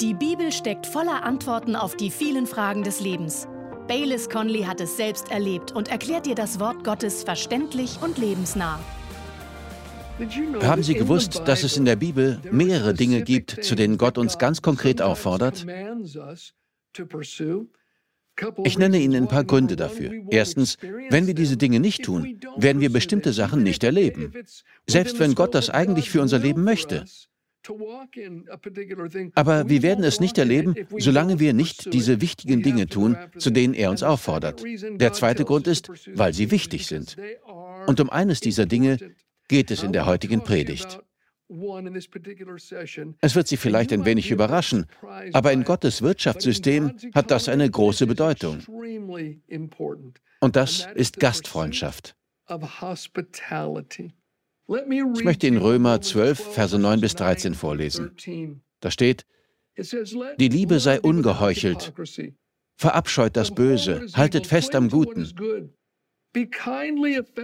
Die 0.00 0.12
Bibel 0.12 0.52
steckt 0.52 0.86
voller 0.86 1.24
Antworten 1.24 1.74
auf 1.74 1.96
die 1.96 2.10
vielen 2.10 2.46
Fragen 2.46 2.82
des 2.82 3.00
Lebens. 3.00 3.48
Baylis 3.88 4.28
Conley 4.28 4.64
hat 4.64 4.78
es 4.82 4.98
selbst 4.98 5.30
erlebt 5.30 5.72
und 5.72 5.88
erklärt 5.88 6.26
dir 6.26 6.34
das 6.34 6.60
Wort 6.60 6.84
Gottes 6.84 7.24
verständlich 7.24 7.98
und 8.02 8.18
lebensnah. 8.18 8.78
Haben 10.62 10.82
Sie 10.82 10.94
gewusst, 10.94 11.40
dass 11.46 11.62
es 11.62 11.78
in 11.78 11.86
der 11.86 11.96
Bibel 11.96 12.38
mehrere 12.50 12.92
Dinge 12.92 13.22
gibt, 13.22 13.64
zu 13.64 13.74
denen 13.74 13.96
Gott 13.96 14.18
uns 14.18 14.36
ganz 14.36 14.60
konkret 14.60 15.00
auffordert? 15.00 15.64
Ich 18.64 18.78
nenne 18.78 18.98
Ihnen 18.98 19.14
ein 19.14 19.28
paar 19.28 19.44
Gründe 19.44 19.76
dafür. 19.76 20.10
Erstens, 20.28 20.76
wenn 21.08 21.26
wir 21.26 21.34
diese 21.34 21.56
Dinge 21.56 21.80
nicht 21.80 22.04
tun, 22.04 22.38
werden 22.58 22.82
wir 22.82 22.92
bestimmte 22.92 23.32
Sachen 23.32 23.62
nicht 23.62 23.82
erleben. 23.82 24.34
Selbst 24.86 25.18
wenn 25.18 25.34
Gott 25.34 25.54
das 25.54 25.70
eigentlich 25.70 26.10
für 26.10 26.20
unser 26.20 26.38
Leben 26.38 26.64
möchte. 26.64 27.06
Aber 29.34 29.68
wir 29.68 29.82
werden 29.82 30.04
es 30.04 30.20
nicht 30.20 30.38
erleben, 30.38 30.74
solange 30.98 31.38
wir 31.40 31.52
nicht 31.52 31.92
diese 31.92 32.20
wichtigen 32.20 32.62
Dinge 32.62 32.86
tun, 32.86 33.16
zu 33.38 33.50
denen 33.50 33.74
er 33.74 33.90
uns 33.90 34.02
auffordert. 34.02 34.62
Der 35.00 35.12
zweite 35.12 35.44
Grund 35.44 35.66
ist, 35.66 35.90
weil 36.14 36.32
sie 36.32 36.50
wichtig 36.50 36.86
sind. 36.86 37.16
Und 37.86 38.00
um 38.00 38.10
eines 38.10 38.40
dieser 38.40 38.66
Dinge 38.66 38.98
geht 39.48 39.70
es 39.70 39.82
in 39.82 39.92
der 39.92 40.06
heutigen 40.06 40.42
Predigt. 40.42 41.00
Es 43.20 43.34
wird 43.36 43.46
Sie 43.46 43.56
vielleicht 43.56 43.92
ein 43.92 44.04
wenig 44.04 44.30
überraschen, 44.32 44.86
aber 45.32 45.52
in 45.52 45.62
Gottes 45.62 46.02
Wirtschaftssystem 46.02 46.96
hat 47.14 47.30
das 47.30 47.48
eine 47.48 47.70
große 47.70 48.06
Bedeutung. 48.06 48.58
Und 50.40 50.56
das 50.56 50.88
ist 50.94 51.20
Gastfreundschaft. 51.20 52.16
Ich 54.68 55.24
möchte 55.24 55.46
in 55.46 55.58
Römer 55.58 56.00
12, 56.00 56.54
Verse 56.54 56.78
9 56.78 57.00
bis 57.00 57.14
13 57.14 57.54
vorlesen. 57.54 58.10
Da 58.80 58.90
steht, 58.90 59.24
die 60.38 60.48
Liebe 60.48 60.80
sei 60.80 61.00
ungeheuchelt, 61.00 61.92
verabscheut 62.76 63.36
das 63.36 63.54
Böse, 63.54 64.06
haltet 64.14 64.46
fest 64.46 64.74
am 64.74 64.90
Guten. 64.90 65.28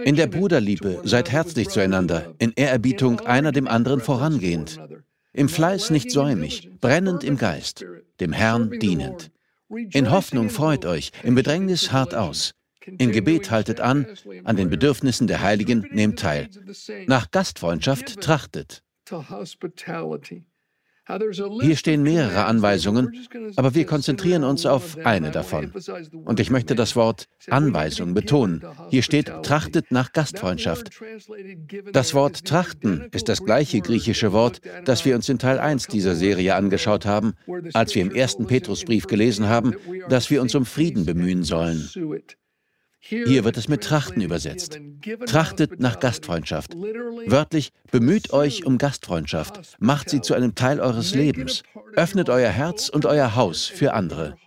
In 0.03 0.15
der 0.15 0.27
Bruderliebe 0.27 1.01
seid 1.03 1.31
herzlich 1.31 1.69
zueinander, 1.69 2.35
in 2.39 2.51
Ehrerbietung 2.55 3.21
einer 3.21 3.51
dem 3.51 3.67
anderen 3.67 4.01
vorangehend, 4.01 4.79
im 5.31 5.49
Fleiß 5.49 5.89
nicht 5.89 6.11
säumig, 6.11 6.69
brennend 6.79 7.23
im 7.23 7.37
Geist, 7.37 7.85
dem 8.19 8.33
Herrn 8.33 8.79
dienend. 8.79 9.31
In 9.69 10.11
Hoffnung 10.11 10.49
freut 10.49 10.85
euch, 10.85 11.11
im 11.23 11.35
Bedrängnis 11.35 11.91
hart 11.91 12.13
aus, 12.13 12.53
in 12.85 13.11
Gebet 13.11 13.51
haltet 13.51 13.79
an, 13.79 14.07
an 14.43 14.55
den 14.55 14.69
Bedürfnissen 14.69 15.27
der 15.27 15.41
Heiligen 15.41 15.87
nehmt 15.91 16.19
teil. 16.19 16.49
Nach 17.07 17.31
Gastfreundschaft 17.31 18.21
trachtet. 18.21 18.83
Hier 21.61 21.75
stehen 21.75 22.01
mehrere 22.01 22.45
Anweisungen, 22.45 23.27
aber 23.57 23.75
wir 23.75 23.85
konzentrieren 23.85 24.45
uns 24.45 24.65
auf 24.65 24.97
eine 25.03 25.31
davon. 25.31 25.73
Und 26.23 26.39
ich 26.39 26.49
möchte 26.49 26.75
das 26.75 26.95
Wort 26.95 27.27
Anweisung 27.49 28.13
betonen. 28.13 28.63
Hier 28.89 29.03
steht, 29.03 29.27
trachtet 29.43 29.91
nach 29.91 30.13
Gastfreundschaft. 30.13 30.91
Das 31.91 32.13
Wort 32.13 32.45
trachten 32.45 33.09
ist 33.11 33.27
das 33.27 33.43
gleiche 33.43 33.81
griechische 33.81 34.31
Wort, 34.31 34.61
das 34.85 35.03
wir 35.03 35.15
uns 35.15 35.27
in 35.27 35.39
Teil 35.39 35.59
1 35.59 35.87
dieser 35.87 36.15
Serie 36.15 36.55
angeschaut 36.55 37.05
haben, 37.05 37.33
als 37.73 37.95
wir 37.95 38.01
im 38.01 38.15
ersten 38.15 38.47
Petrusbrief 38.47 39.07
gelesen 39.07 39.49
haben, 39.49 39.75
dass 40.07 40.29
wir 40.29 40.41
uns 40.41 40.55
um 40.55 40.65
Frieden 40.65 41.05
bemühen 41.05 41.43
sollen. 41.43 41.89
Hier 43.05 43.43
wird 43.43 43.57
es 43.57 43.67
mit 43.67 43.83
Trachten 43.83 44.21
übersetzt. 44.21 44.79
Trachtet 45.25 45.79
nach 45.81 45.99
Gastfreundschaft. 45.99 46.73
Wörtlich, 46.75 47.73
bemüht 47.91 48.31
euch 48.31 48.65
um 48.65 48.77
Gastfreundschaft. 48.77 49.75
Macht 49.79 50.09
sie 50.09 50.21
zu 50.21 50.33
einem 50.33 50.55
Teil 50.55 50.79
eures 50.79 51.13
Lebens. 51.13 51.63
Öffnet 51.95 52.29
euer 52.29 52.49
Herz 52.49 52.87
und 52.87 53.05
euer 53.05 53.35
Haus 53.35 53.65
für 53.65 53.93
andere. 53.93 54.37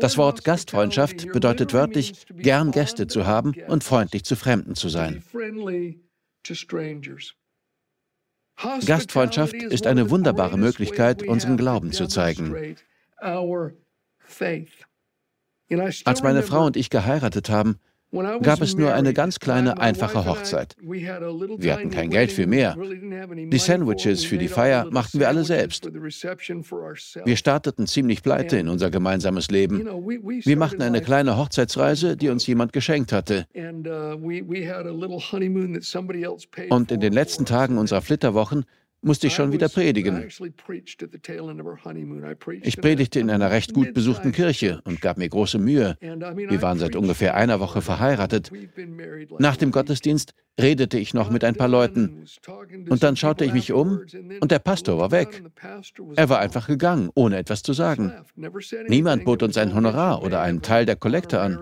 Das 0.00 0.16
Wort 0.16 0.42
Gastfreundschaft 0.42 1.30
bedeutet 1.32 1.72
wörtlich, 1.74 2.26
gern 2.28 2.72
Gäste 2.72 3.06
zu 3.06 3.24
haben 3.24 3.54
und 3.68 3.84
freundlich 3.84 4.24
zu 4.24 4.34
Fremden 4.34 4.74
zu 4.74 4.88
sein. 4.88 5.22
Gastfreundschaft 8.84 9.54
ist 9.54 9.86
eine 9.86 10.10
wunderbare 10.10 10.58
Möglichkeit, 10.58 11.22
unseren 11.22 11.56
Glauben 11.56 11.92
zu 11.92 12.08
zeigen. 12.08 12.76
Als 16.04 16.22
meine 16.22 16.42
Frau 16.42 16.66
und 16.66 16.76
ich 16.76 16.90
geheiratet 16.90 17.50
haben, 17.50 17.78
gab 18.42 18.62
es 18.62 18.74
nur 18.76 18.94
eine 18.94 19.12
ganz 19.12 19.38
kleine, 19.38 19.78
einfache 19.78 20.24
Hochzeit. 20.24 20.76
Wir 20.80 21.74
hatten 21.74 21.90
kein 21.90 22.08
Geld 22.10 22.32
für 22.32 22.46
mehr. 22.46 22.74
Die 22.76 23.58
Sandwiches 23.58 24.24
für 24.24 24.38
die 24.38 24.48
Feier 24.48 24.88
machten 24.90 25.20
wir 25.20 25.28
alle 25.28 25.44
selbst. 25.44 25.86
Wir 25.92 27.36
starteten 27.36 27.86
ziemlich 27.86 28.22
pleite 28.22 28.56
in 28.56 28.68
unser 28.68 28.90
gemeinsames 28.90 29.50
Leben. 29.50 29.84
Wir 29.84 30.56
machten 30.56 30.80
eine 30.82 31.02
kleine 31.02 31.36
Hochzeitsreise, 31.36 32.16
die 32.16 32.30
uns 32.30 32.46
jemand 32.46 32.72
geschenkt 32.72 33.12
hatte. 33.12 33.46
Uh, 33.54 34.18
und 36.70 36.92
in 36.92 37.00
den 37.00 37.12
letzten 37.12 37.44
Tagen 37.44 37.76
unserer 37.78 38.00
Flitterwochen 38.00 38.64
musste 39.02 39.28
ich 39.28 39.34
schon 39.34 39.52
wieder 39.52 39.68
predigen. 39.68 40.28
Ich 42.62 42.80
predigte 42.80 43.20
in 43.20 43.30
einer 43.30 43.50
recht 43.50 43.72
gut 43.72 43.94
besuchten 43.94 44.32
Kirche 44.32 44.80
und 44.84 45.00
gab 45.00 45.18
mir 45.18 45.28
große 45.28 45.58
Mühe. 45.58 45.96
Wir 46.00 46.62
waren 46.62 46.78
seit 46.78 46.96
ungefähr 46.96 47.34
einer 47.34 47.60
Woche 47.60 47.80
verheiratet. 47.80 48.50
Nach 49.38 49.56
dem 49.56 49.70
Gottesdienst 49.70 50.34
redete 50.60 50.98
ich 50.98 51.14
noch 51.14 51.30
mit 51.30 51.44
ein 51.44 51.54
paar 51.54 51.68
Leuten 51.68 52.24
und 52.88 53.02
dann 53.02 53.16
schaute 53.16 53.44
ich 53.44 53.52
mich 53.52 53.72
um 53.72 54.00
und 54.40 54.50
der 54.50 54.58
Pastor 54.58 54.98
war 54.98 55.10
weg. 55.10 55.42
Er 56.16 56.28
war 56.28 56.40
einfach 56.40 56.66
gegangen, 56.66 57.10
ohne 57.14 57.36
etwas 57.36 57.62
zu 57.62 57.72
sagen. 57.72 58.12
Niemand 58.88 59.24
bot 59.24 59.42
uns 59.42 59.56
ein 59.56 59.74
Honorar 59.74 60.22
oder 60.22 60.40
einen 60.40 60.62
Teil 60.62 60.86
der 60.86 60.96
Kollekte 60.96 61.40
an. 61.40 61.58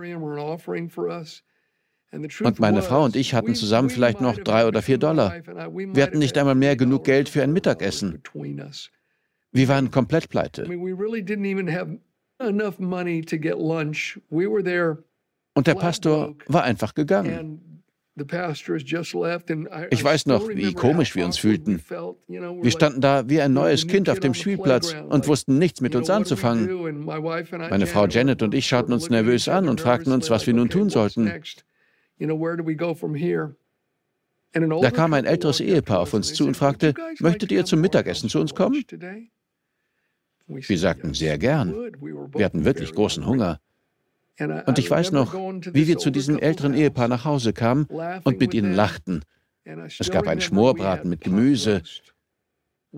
Und 2.11 2.59
meine 2.59 2.81
Frau 2.81 3.03
und 3.03 3.15
ich 3.15 3.33
hatten 3.33 3.53
zusammen 3.53 3.89
vielleicht 3.89 4.21
noch 4.21 4.37
drei 4.37 4.65
oder 4.67 4.81
vier 4.81 4.97
Dollar. 4.97 5.35
Wir 5.43 6.03
hatten 6.03 6.19
nicht 6.19 6.37
einmal 6.37 6.55
mehr 6.55 6.75
genug 6.75 7.03
Geld 7.03 7.27
für 7.29 7.43
ein 7.43 7.51
Mittagessen. 7.51 8.21
Wir 9.51 9.67
waren 9.67 9.91
komplett 9.91 10.29
pleite. 10.29 10.65
Und 15.55 15.67
der 15.67 15.75
Pastor 15.75 16.35
war 16.47 16.63
einfach 16.63 16.93
gegangen. 16.93 17.83
Ich 19.89 20.03
weiß 20.03 20.25
noch, 20.25 20.49
wie 20.49 20.73
komisch 20.73 21.15
wir 21.15 21.25
uns 21.25 21.37
fühlten. 21.37 21.81
Wir 22.27 22.71
standen 22.71 23.01
da 23.01 23.29
wie 23.29 23.41
ein 23.41 23.53
neues 23.53 23.87
Kind 23.87 24.09
auf 24.09 24.19
dem 24.19 24.33
Spielplatz 24.33 24.95
und 25.09 25.27
wussten 25.27 25.59
nichts 25.59 25.81
mit 25.81 25.95
uns 25.95 26.09
anzufangen. 26.09 27.05
Meine 27.05 27.85
Frau 27.85 28.07
Janet 28.07 28.41
und 28.41 28.55
ich 28.55 28.67
schauten 28.67 28.93
uns 28.93 29.09
nervös 29.09 29.47
an 29.47 29.69
und 29.69 29.81
fragten 29.81 30.11
uns, 30.13 30.29
was 30.31 30.47
wir 30.47 30.53
nun 30.55 30.69
tun 30.69 30.89
sollten. 30.89 31.31
Da 34.53 34.91
kam 34.91 35.13
ein 35.13 35.25
älteres 35.25 35.59
Ehepaar 35.59 35.99
auf 35.99 36.13
uns 36.13 36.33
zu 36.33 36.45
und 36.45 36.55
fragte, 36.55 36.93
möchtet 37.19 37.51
ihr 37.51 37.65
zum 37.65 37.81
Mittagessen 37.81 38.29
zu 38.29 38.39
uns 38.39 38.55
kommen? 38.55 38.83
Wir 40.47 40.77
sagten 40.77 41.13
sehr 41.13 41.37
gern. 41.37 41.73
Wir 41.73 42.45
hatten 42.45 42.65
wirklich 42.65 42.93
großen 42.93 43.25
Hunger. 43.25 43.59
Und 44.39 44.79
ich 44.79 44.89
weiß 44.89 45.11
noch, 45.11 45.33
wie 45.33 45.87
wir 45.87 45.97
zu 45.97 46.11
diesem 46.11 46.39
älteren 46.39 46.73
Ehepaar 46.73 47.07
nach 47.07 47.25
Hause 47.25 47.53
kamen 47.53 47.85
und 48.23 48.39
mit 48.39 48.53
ihnen 48.53 48.73
lachten. 48.73 49.23
Es 49.99 50.09
gab 50.09 50.27
einen 50.27 50.41
Schmorbraten 50.41 51.09
mit 51.09 51.21
Gemüse. 51.21 51.81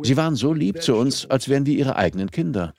Sie 0.02 0.18
waren 0.18 0.36
so 0.36 0.54
lieb 0.54 0.82
zu 0.82 0.96
uns, 0.96 1.26
als 1.26 1.50
wären 1.50 1.66
wir 1.66 1.76
ihre 1.76 1.96
eigenen 1.96 2.30
Kinder. 2.30 2.74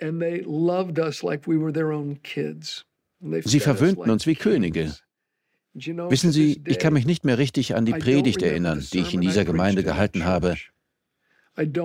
Sie 3.45 3.61
verwöhnten 3.61 4.11
uns 4.11 4.27
wie 4.27 4.37
Könige. 4.37 4.95
Wissen 5.75 6.33
Sie, 6.33 6.63
ich 6.67 6.79
kann 6.79 6.93
mich 6.93 7.07
nicht 7.07 7.25
mehr 7.25 7.39
richtig 7.39 7.77
an 7.77 7.85
die 7.85 7.93
Predigt 7.93 8.43
erinnern, 8.43 8.85
die 8.93 9.01
ich 9.01 9.15
in 9.15 9.21
dieser 9.21 9.45
Gemeinde 9.45 9.83
gehalten 9.85 10.25
habe. 10.25 10.57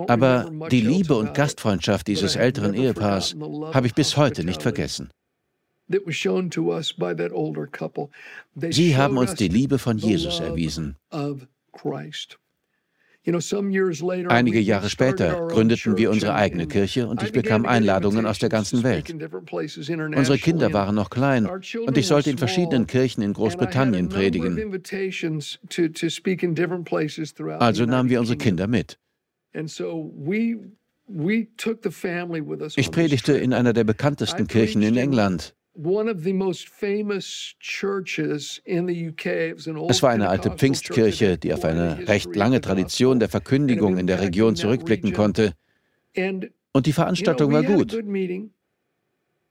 Aber 0.08 0.50
die 0.70 0.80
Liebe 0.80 1.16
und 1.16 1.34
Gastfreundschaft 1.34 2.06
dieses 2.06 2.36
älteren 2.36 2.74
Ehepaars 2.74 3.36
habe 3.72 3.86
ich 3.86 3.94
bis 3.94 4.16
heute 4.16 4.44
nicht 4.44 4.62
vergessen. 4.62 5.10
Sie 8.70 8.96
haben 8.96 9.18
uns 9.18 9.34
die 9.34 9.48
Liebe 9.48 9.78
von 9.78 9.98
Jesus 9.98 10.40
erwiesen. 10.40 10.96
Einige 13.26 14.60
Jahre 14.60 14.88
später 14.88 15.48
gründeten 15.48 15.96
wir 15.96 16.10
unsere 16.10 16.34
eigene 16.34 16.68
Kirche 16.68 17.08
und 17.08 17.22
ich 17.24 17.32
bekam 17.32 17.66
Einladungen 17.66 18.24
aus 18.24 18.38
der 18.38 18.48
ganzen 18.48 18.84
Welt. 18.84 19.12
Unsere 19.12 20.38
Kinder 20.38 20.72
waren 20.72 20.94
noch 20.94 21.10
klein 21.10 21.46
und 21.46 21.98
ich 21.98 22.06
sollte 22.06 22.30
in 22.30 22.38
verschiedenen 22.38 22.86
Kirchen 22.86 23.22
in 23.22 23.32
Großbritannien 23.32 24.08
predigen. 24.08 24.80
Also 27.58 27.86
nahmen 27.86 28.08
wir 28.10 28.20
unsere 28.20 28.38
Kinder 28.38 28.66
mit. 28.68 28.98
Ich 32.76 32.90
predigte 32.90 33.32
in 33.32 33.52
einer 33.52 33.72
der 33.72 33.84
bekanntesten 33.84 34.46
Kirchen 34.46 34.82
in 34.82 34.96
England. 34.96 35.54
Es 39.88 40.02
war 40.02 40.10
eine 40.10 40.28
alte 40.28 40.50
Pfingstkirche, 40.50 41.38
die 41.38 41.52
auf 41.52 41.64
eine 41.64 42.08
recht 42.08 42.34
lange 42.34 42.60
Tradition 42.60 43.20
der 43.20 43.28
Verkündigung 43.28 43.98
in 43.98 44.06
der 44.06 44.20
Region 44.20 44.56
zurückblicken 44.56 45.12
konnte. 45.12 45.52
Und 46.72 46.86
die 46.86 46.92
Veranstaltung 46.92 47.52
war 47.52 47.62
gut. 47.62 47.96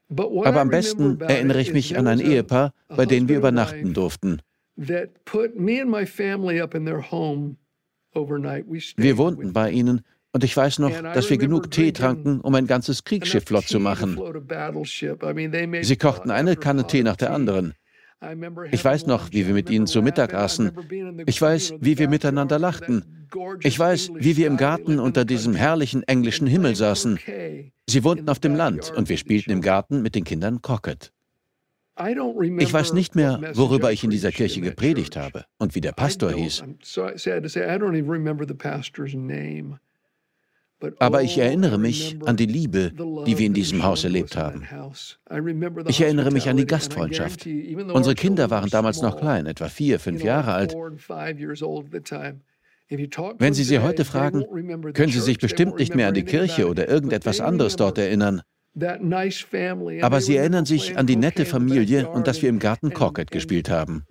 Aber 0.08 0.60
am 0.60 0.70
besten 0.70 1.20
erinnere 1.20 1.60
ich 1.60 1.72
mich 1.72 1.98
an 1.98 2.06
ein 2.06 2.20
Ehepaar, 2.20 2.72
bei 2.88 3.06
dem 3.06 3.28
wir 3.28 3.38
übernachten 3.38 3.94
durften. 3.94 4.40
Wir 4.76 5.08
wohnten 9.18 9.52
bei 9.52 9.70
ihnen 9.70 10.02
und 10.36 10.44
ich 10.44 10.54
weiß 10.54 10.80
noch, 10.80 10.90
dass 11.14 11.30
wir 11.30 11.38
genug 11.38 11.70
Tee 11.70 11.92
tranken, 11.92 12.42
um 12.42 12.54
ein 12.54 12.66
ganzes 12.66 13.04
Kriegsschiff 13.04 13.44
flott 13.44 13.68
zu 13.68 13.80
machen. 13.80 14.20
Sie 15.80 15.96
kochten 15.96 16.30
eine 16.30 16.56
Kanne 16.56 16.86
Tee 16.86 17.02
nach 17.02 17.16
der 17.16 17.32
anderen. 17.32 17.72
Ich 18.70 18.84
weiß 18.84 19.06
noch, 19.06 19.32
wie 19.32 19.46
wir 19.46 19.54
mit 19.54 19.70
ihnen 19.70 19.86
zu 19.86 20.02
Mittag 20.02 20.34
aßen. 20.34 20.72
Ich 21.24 21.40
weiß, 21.40 21.76
wie 21.80 21.96
wir 21.96 22.10
miteinander 22.10 22.58
lachten. 22.58 23.26
Ich 23.62 23.78
weiß, 23.78 24.10
wie 24.14 24.36
wir 24.36 24.46
im 24.46 24.58
Garten 24.58 24.98
unter 24.98 25.24
diesem 25.24 25.54
herrlichen 25.54 26.02
englischen 26.02 26.46
Himmel 26.46 26.76
saßen. 26.76 27.18
Sie 27.86 28.04
wohnten 28.04 28.28
auf 28.28 28.38
dem 28.38 28.54
Land 28.54 28.92
und 28.94 29.08
wir 29.08 29.16
spielten 29.16 29.52
im 29.52 29.62
Garten 29.62 30.02
mit 30.02 30.14
den 30.14 30.24
Kindern 30.24 30.60
Crockett. 30.60 31.12
Ich 32.58 32.72
weiß 32.74 32.92
nicht 32.92 33.16
mehr, 33.16 33.40
worüber 33.54 33.90
ich 33.90 34.04
in 34.04 34.10
dieser 34.10 34.32
Kirche 34.32 34.60
gepredigt 34.60 35.16
habe 35.16 35.46
und 35.56 35.74
wie 35.74 35.80
der 35.80 35.92
Pastor 35.92 36.30
hieß. 36.30 36.62
Aber 40.98 41.22
ich 41.22 41.38
erinnere 41.38 41.78
mich 41.78 42.18
an 42.26 42.36
die 42.36 42.46
Liebe, 42.46 42.92
die 43.26 43.38
wir 43.38 43.46
in 43.46 43.54
diesem 43.54 43.82
Haus 43.82 44.04
erlebt 44.04 44.36
haben. 44.36 44.66
Ich 45.86 46.00
erinnere 46.00 46.30
mich 46.30 46.48
an 46.48 46.56
die 46.56 46.66
Gastfreundschaft. 46.66 47.46
Unsere 47.46 48.14
Kinder 48.14 48.50
waren 48.50 48.68
damals 48.68 49.00
noch 49.00 49.16
klein, 49.18 49.46
etwa 49.46 49.68
vier, 49.68 49.98
fünf 49.98 50.22
Jahre 50.22 50.52
alt. 50.52 50.74
Wenn 53.38 53.54
Sie 53.54 53.64
sie 53.64 53.78
heute 53.80 54.04
fragen, 54.04 54.44
können 54.92 55.12
Sie 55.12 55.20
sich 55.20 55.38
bestimmt 55.38 55.78
nicht 55.78 55.94
mehr 55.94 56.08
an 56.08 56.14
die 56.14 56.24
Kirche 56.24 56.68
oder 56.68 56.88
irgendetwas 56.88 57.40
anderes 57.40 57.76
dort 57.76 57.98
erinnern. 57.98 58.42
Aber 60.02 60.20
sie 60.20 60.36
erinnern 60.36 60.66
sich 60.66 60.98
an 60.98 61.06
die 61.06 61.16
nette 61.16 61.46
Familie 61.46 62.08
und 62.10 62.26
dass 62.26 62.42
wir 62.42 62.50
im 62.50 62.58
Garten 62.58 62.90
Crockett 62.90 63.30
gespielt 63.30 63.70
haben. 63.70 64.04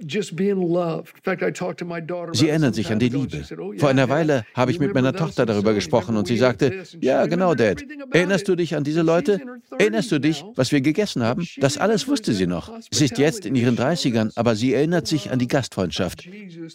Sie 2.34 2.50
erinnern 2.50 2.74
sich 2.74 2.92
an 2.92 3.00
die 3.00 3.10
Liebe. 3.10 3.44
Oh, 3.60 3.74
Vor 3.78 3.90
einer 3.90 4.10
Weile 4.10 4.44
habe 4.56 4.72
ich 4.72 4.80
mit 4.80 4.94
meiner 4.94 5.14
Tochter 5.14 5.46
darüber 5.46 5.74
gesprochen 5.74 6.18
und 6.18 6.28
sie 6.28 6.38
sagte, 6.38 6.84
ja, 7.00 7.28
genau, 7.28 7.54
Dad. 7.54 7.84
Erinnerst 8.12 8.48
du 8.48 8.56
dich 8.56 8.76
an 8.76 8.84
diese 8.84 9.04
Leute? 9.04 9.40
Erinnerst 9.78 10.12
du 10.12 10.20
dich, 10.20 10.44
was 10.56 10.72
wir 10.72 10.82
gegessen 10.82 11.22
haben? 11.24 11.48
Das 11.58 11.78
alles 11.78 12.08
wusste 12.08 12.34
sie 12.34 12.48
noch. 12.48 12.72
Sie 12.92 13.06
ist 13.06 13.18
jetzt 13.20 13.46
in 13.46 13.56
ihren 13.56 13.78
30ern, 13.78 14.32
aber 14.36 14.56
sie 14.56 14.74
erinnert 14.74 15.08
sich 15.08 15.32
an 15.32 15.38
die 15.38 15.48
Gastfreundschaft. 15.48 16.28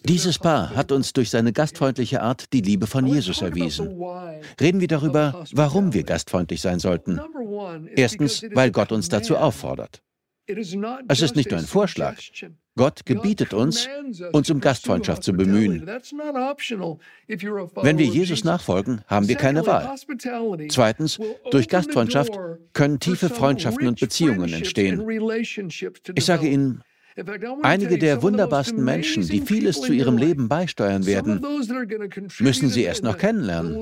Dieses 0.05 0.39
Paar 0.39 0.77
hat 0.77 0.93
uns 0.93 1.13
durch 1.13 1.31
seine 1.31 1.53
gastfreundliche 1.53 2.23
Art 2.23 2.53
die 2.53 2.61
Liebe 2.61 2.87
von 2.87 3.07
Jesus 3.07 3.43
erwiesen. 3.43 4.01
Reden 4.61 4.81
wir 4.81 4.89
darüber, 4.89 5.45
warum 5.53 5.93
wir 5.93 6.05
gastfreundlich 6.05 6.61
sein 6.61 6.79
sollten. 6.79 7.21
Erstens, 7.95 8.45
weil 8.53 8.71
Gott 8.71 8.93
uns 8.93 9.09
dazu 9.09 9.37
auffordert. 9.37 10.03
Es 10.47 11.23
ist 11.23 11.37
nicht 11.37 11.51
nur 11.51 11.61
ein 11.61 11.67
Vorschlag. 11.67 12.17
Gott 12.77 13.05
gebietet 13.05 13.55
uns, 13.55 13.89
uns 14.33 14.51
um 14.51 14.61
Gastfreundschaft 14.61 15.23
zu 15.23 15.33
bemühen. 15.33 15.87
Wenn 15.87 17.99
wir 17.99 18.07
Jesus 18.07 18.45
nachfolgen, 18.45 19.03
haben 19.07 19.29
wir 19.29 19.37
keine 19.37 19.67
Wahl. 19.67 19.95
Zweitens, 20.71 21.19
durch 21.51 21.69
Gastfreundschaft 21.69 22.33
können 22.73 22.99
tiefe 22.99 23.29
Freundschaften 23.29 23.87
und 23.87 24.01
Beziehungen 24.01 24.53
entstehen. 24.53 25.07
Ich 26.15 26.25
sage 26.25 26.49
Ihnen, 26.49 26.83
Einige 27.63 27.99
der 27.99 28.23
wunderbarsten 28.23 28.85
Menschen, 28.85 29.27
die 29.27 29.41
vieles 29.41 29.81
zu 29.81 29.93
ihrem 29.93 30.17
Leben 30.17 30.49
beisteuern 30.49 31.07
werden, 31.07 31.45
müssen 32.39 32.69
Sie 32.69 32.85
erst 32.85 33.03
noch 33.03 33.19
kennenlernen. 33.19 33.77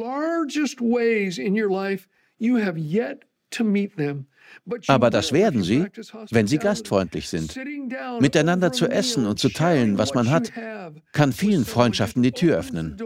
Aber 4.87 5.11
das 5.11 5.33
werden 5.33 5.63
sie, 5.63 5.87
wenn 6.31 6.47
sie 6.47 6.59
gastfreundlich 6.59 7.29
sind. 7.29 7.59
Miteinander 8.21 8.73
zu 8.73 8.87
essen 8.87 9.27
und 9.27 9.39
zu 9.39 9.51
teilen, 9.51 9.99
was 9.99 10.15
man 10.15 10.31
hat, 10.31 10.53
kann 11.13 11.33
vielen 11.33 11.65
Freundschaften 11.65 12.23
die 12.23 12.33
Tür 12.33 12.59
öffnen. 12.59 12.97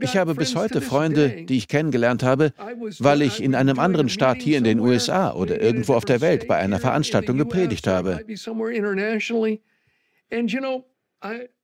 Ich 0.00 0.16
habe 0.16 0.34
bis 0.34 0.54
heute 0.54 0.80
Freunde, 0.80 1.44
die 1.46 1.56
ich 1.56 1.66
kennengelernt 1.66 2.22
habe, 2.22 2.52
weil 3.00 3.22
ich 3.22 3.42
in 3.42 3.54
einem 3.56 3.80
anderen 3.80 4.08
Staat 4.08 4.40
hier 4.40 4.58
in 4.58 4.64
den 4.64 4.78
USA 4.78 5.32
oder 5.32 5.60
irgendwo 5.60 5.94
auf 5.94 6.04
der 6.04 6.20
Welt 6.20 6.46
bei 6.46 6.56
einer 6.56 6.78
Veranstaltung 6.78 7.38
gepredigt 7.38 7.86
habe. 7.88 8.24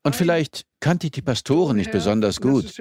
Und 0.03 0.17
vielleicht 0.17 0.67
kannte 0.81 1.07
ich 1.07 1.11
die 1.13 1.23
Pastoren 1.23 1.77
nicht 1.77 1.93
besonders 1.93 2.41
gut. 2.41 2.75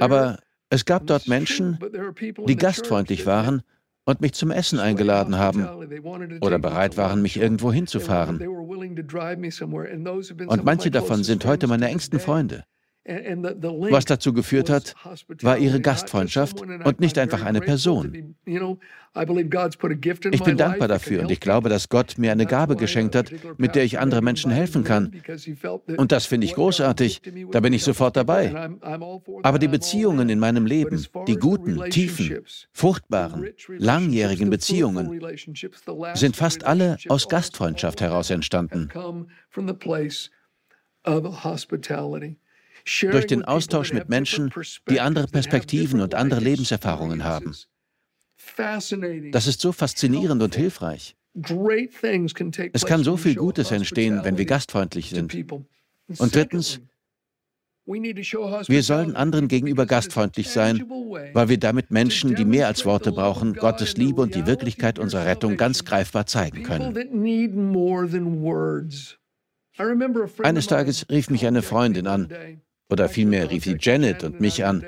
Aber 0.00 0.38
es 0.70 0.84
gab 0.84 1.06
dort 1.06 1.28
Menschen, 1.28 1.78
die 2.46 2.56
gastfreundlich 2.56 3.26
waren 3.26 3.62
und 4.04 4.20
mich 4.20 4.32
zum 4.32 4.50
Essen 4.50 4.78
eingeladen 4.78 5.38
haben 5.38 5.66
oder 6.40 6.58
bereit 6.58 6.96
waren, 6.96 7.22
mich 7.22 7.36
irgendwo 7.36 7.72
hinzufahren. 7.72 8.40
Und 10.46 10.64
manche 10.64 10.90
davon 10.90 11.24
sind 11.24 11.44
heute 11.44 11.66
meine 11.66 11.88
engsten 11.88 12.20
Freunde. 12.20 12.64
Was 13.08 14.04
dazu 14.04 14.34
geführt 14.34 14.68
hat, 14.68 14.94
war 15.40 15.56
ihre 15.56 15.80
Gastfreundschaft 15.80 16.60
und 16.60 17.00
nicht 17.00 17.16
einfach 17.16 17.42
eine 17.42 17.60
Person. 17.60 18.36
Ich 18.44 20.42
bin 20.42 20.56
dankbar 20.58 20.88
dafür 20.88 21.22
und 21.22 21.30
ich 21.30 21.40
glaube, 21.40 21.70
dass 21.70 21.88
Gott 21.88 22.18
mir 22.18 22.32
eine 22.32 22.44
Gabe 22.44 22.76
geschenkt 22.76 23.14
hat, 23.14 23.32
mit 23.56 23.74
der 23.74 23.84
ich 23.84 23.98
andere 23.98 24.20
Menschen 24.20 24.50
helfen 24.50 24.84
kann. 24.84 25.12
Und 25.96 26.12
das 26.12 26.26
finde 26.26 26.44
ich 26.46 26.54
großartig. 26.54 27.22
Da 27.50 27.60
bin 27.60 27.72
ich 27.72 27.82
sofort 27.82 28.14
dabei. 28.14 28.70
Aber 29.42 29.58
die 29.58 29.68
Beziehungen 29.68 30.28
in 30.28 30.38
meinem 30.38 30.66
Leben, 30.66 31.06
die 31.26 31.36
guten, 31.36 31.88
tiefen, 31.88 32.44
fruchtbaren, 32.72 33.48
langjährigen 33.78 34.50
Beziehungen, 34.50 35.18
sind 36.12 36.36
fast 36.36 36.64
alle 36.64 36.98
aus 37.08 37.28
Gastfreundschaft 37.28 38.02
heraus 38.02 38.28
entstanden 38.28 38.90
durch 43.02 43.26
den 43.26 43.44
Austausch 43.44 43.92
mit 43.92 44.08
Menschen, 44.08 44.52
die 44.88 45.00
andere 45.00 45.26
Perspektiven 45.26 46.00
und 46.00 46.14
andere 46.14 46.40
Lebenserfahrungen 46.40 47.24
haben. 47.24 47.54
Das 48.56 49.46
ist 49.46 49.60
so 49.60 49.72
faszinierend 49.72 50.42
und 50.42 50.54
hilfreich. 50.54 51.16
Es 52.72 52.86
kann 52.86 53.04
so 53.04 53.16
viel 53.16 53.34
Gutes 53.34 53.70
entstehen, 53.70 54.20
wenn 54.24 54.38
wir 54.38 54.46
gastfreundlich 54.46 55.10
sind. 55.10 55.34
Und 56.18 56.34
drittens, 56.34 56.80
wir 57.86 58.82
sollen 58.82 59.16
anderen 59.16 59.48
gegenüber 59.48 59.86
gastfreundlich 59.86 60.50
sein, 60.50 60.84
weil 61.32 61.48
wir 61.48 61.58
damit 61.58 61.90
Menschen, 61.90 62.34
die 62.34 62.44
mehr 62.44 62.66
als 62.66 62.84
Worte 62.84 63.12
brauchen, 63.12 63.54
Gottes 63.54 63.96
Liebe 63.96 64.20
und 64.20 64.34
die 64.34 64.46
Wirklichkeit 64.46 64.98
unserer 64.98 65.26
Rettung 65.26 65.56
ganz 65.56 65.84
greifbar 65.84 66.26
zeigen 66.26 66.62
können. 66.64 66.94
Eines 70.42 70.66
Tages 70.66 71.06
rief 71.08 71.30
mich 71.30 71.46
eine 71.46 71.62
Freundin 71.62 72.06
an 72.06 72.28
oder 72.90 73.08
vielmehr 73.08 73.50
rief 73.50 73.64
sie 73.64 73.76
Janet 73.78 74.24
und 74.24 74.40
mich 74.40 74.64
an. 74.64 74.84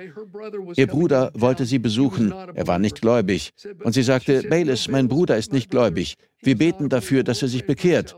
Ihr 0.76 0.87
Bruder 0.87 1.30
wollte 1.35 1.66
sie 1.66 1.78
besuchen, 1.78 2.33
er 2.54 2.66
war 2.66 2.78
nicht 2.78 3.00
gläubig. 3.00 3.52
Und 3.85 3.92
sie 3.92 4.02
sagte, 4.02 4.42
Bayless, 4.49 4.88
mein 4.88 5.09
Bruder 5.09 5.37
ist 5.37 5.52
nicht 5.52 5.71
gläubig. 5.71 6.14
Wir 6.42 6.57
beten 6.57 6.88
dafür, 6.88 7.23
dass 7.23 7.42
er 7.42 7.49
sich 7.49 7.66
bekehrt. 7.66 8.16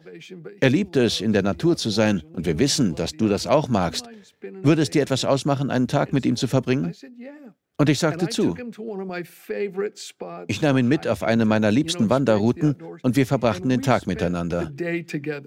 Er 0.60 0.70
liebt 0.70 0.96
es, 0.96 1.20
in 1.20 1.32
der 1.32 1.42
Natur 1.42 1.76
zu 1.76 1.90
sein, 1.90 2.22
und 2.32 2.46
wir 2.46 2.58
wissen, 2.58 2.94
dass 2.94 3.12
du 3.12 3.28
das 3.28 3.46
auch 3.46 3.68
magst. 3.68 4.06
Würde 4.40 4.82
es 4.82 4.90
dir 4.90 5.02
etwas 5.02 5.24
ausmachen, 5.24 5.70
einen 5.70 5.88
Tag 5.88 6.12
mit 6.12 6.24
ihm 6.24 6.36
zu 6.36 6.46
verbringen? 6.46 6.92
Und 7.78 7.88
ich 7.88 7.98
sagte 7.98 8.28
zu. 8.28 8.54
Ich 10.46 10.62
nahm 10.62 10.78
ihn 10.78 10.86
mit 10.86 11.08
auf 11.08 11.24
eine 11.24 11.44
meiner 11.44 11.72
liebsten 11.72 12.10
Wanderrouten 12.10 12.76
und 13.02 13.16
wir 13.16 13.26
verbrachten 13.26 13.68
den 13.68 13.82
Tag 13.82 14.06
miteinander. 14.06 14.70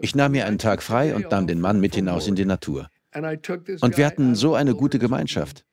Ich 0.01 0.15
nahm 0.15 0.34
mir 0.34 0.46
einen 0.46 0.58
Tag 0.58 0.84
frei 0.84 1.15
und 1.15 1.32
nahm 1.32 1.48
den 1.48 1.62
Mann 1.62 1.80
mit 1.80 1.96
hinaus 1.96 2.27
in 2.27 2.36
die 2.36 2.44
Natur. 2.44 2.89
Und 3.15 3.98
wir 3.98 4.05
hatten 4.05 4.36
so 4.36 4.55
eine 4.55 4.75
gute 4.75 5.00
Gemeinschaft. 5.00 5.65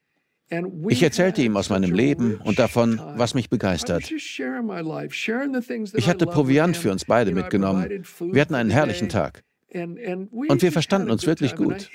Ich 0.88 1.02
erzählte 1.02 1.42
ihm 1.42 1.56
aus 1.56 1.70
meinem 1.70 1.92
Leben 1.92 2.36
und 2.44 2.58
davon, 2.58 3.00
was 3.16 3.34
mich 3.34 3.48
begeistert. 3.48 4.10
Ich 4.10 4.40
hatte 6.08 6.26
Proviant 6.26 6.76
für 6.76 6.92
uns 6.92 7.06
beide 7.06 7.32
mitgenommen. 7.32 8.04
Wir 8.20 8.42
hatten 8.42 8.54
einen 8.54 8.70
herrlichen 8.70 9.08
Tag. 9.08 9.42
Und 9.74 10.60
wir 10.60 10.70
verstanden 10.70 11.10
uns 11.10 11.26
wirklich 11.26 11.56
gut. 11.56 11.90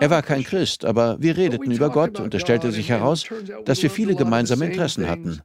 Er 0.00 0.10
war 0.10 0.22
kein 0.22 0.44
Christ, 0.44 0.84
aber 0.84 1.16
wir 1.20 1.36
redeten 1.36 1.70
über 1.70 1.88
Gott 1.90 2.20
und 2.20 2.34
es 2.34 2.42
stellte 2.42 2.70
sich 2.72 2.90
heraus, 2.90 3.24
dass 3.64 3.82
wir 3.82 3.88
viele 3.90 4.14
gemeinsame 4.14 4.66
Interessen 4.66 5.08
hatten. 5.08 5.40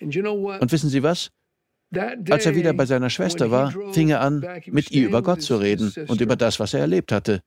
Und 0.00 0.72
wissen 0.72 0.90
Sie 0.90 1.02
was? 1.02 1.30
Als 1.94 2.46
er 2.46 2.54
wieder 2.54 2.72
bei 2.72 2.86
seiner 2.86 3.10
Schwester 3.10 3.50
war, 3.50 3.72
fing 3.92 4.10
er 4.10 4.20
an, 4.20 4.44
mit 4.66 4.90
ihr 4.90 5.06
über 5.08 5.22
Gott 5.22 5.42
zu 5.42 5.56
reden 5.56 5.92
und 6.06 6.20
über 6.20 6.36
das, 6.36 6.60
was 6.60 6.74
er 6.74 6.80
erlebt 6.80 7.12
hatte. 7.12 7.42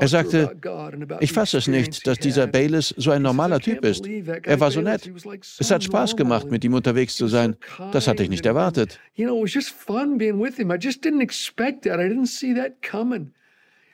Er 0.00 0.08
sagte, 0.08 0.56
ich 1.20 1.32
fasse 1.32 1.58
es 1.58 1.66
nicht, 1.66 2.06
dass 2.06 2.18
dieser 2.18 2.46
Bayless 2.46 2.94
so 2.96 3.10
ein 3.10 3.22
normaler 3.22 3.60
Typ 3.60 3.84
ist. 3.84 4.06
Er 4.06 4.60
war 4.60 4.70
so 4.70 4.80
nett. 4.80 5.10
Es 5.58 5.70
hat 5.70 5.82
Spaß 5.84 6.16
gemacht, 6.16 6.50
mit 6.50 6.64
ihm 6.64 6.74
unterwegs 6.74 7.16
zu 7.16 7.26
sein. 7.28 7.56
Das 7.92 8.06
hatte 8.06 8.22
ich 8.22 8.28
nicht 8.28 8.44
erwartet. 8.44 9.00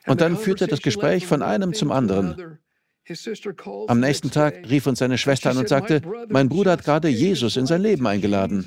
Und 0.07 0.21
dann 0.21 0.37
führte 0.37 0.67
das 0.67 0.81
Gespräch 0.81 1.27
von 1.27 1.41
einem 1.41 1.73
zum 1.73 1.91
anderen. 1.91 2.59
Am 3.87 3.99
nächsten 4.01 4.31
Tag 4.31 4.69
rief 4.69 4.85
uns 4.85 4.99
seine 4.99 5.17
Schwester 5.17 5.51
an 5.51 5.57
und 5.57 5.69
sagte, 5.69 6.01
mein 6.27 6.49
Bruder 6.49 6.71
hat 6.71 6.83
gerade 6.83 7.07
Jesus 7.07 7.55
in 7.55 7.65
sein 7.65 7.81
Leben 7.81 8.05
eingeladen. 8.05 8.65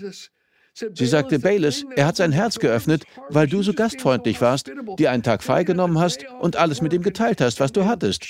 Sie 0.74 1.06
sagte, 1.06 1.38
Bayless, 1.38 1.84
er 1.96 2.06
hat 2.06 2.16
sein 2.16 2.32
Herz 2.32 2.58
geöffnet, 2.58 3.04
weil 3.28 3.46
du 3.46 3.62
so 3.62 3.72
gastfreundlich 3.74 4.40
warst, 4.40 4.70
dir 4.98 5.10
einen 5.10 5.22
Tag 5.22 5.42
freigenommen 5.42 5.98
hast 5.98 6.24
und 6.40 6.56
alles 6.56 6.80
mit 6.80 6.92
ihm 6.92 7.02
geteilt 7.02 7.40
hast, 7.40 7.60
was 7.60 7.72
du 7.72 7.84
hattest. 7.84 8.26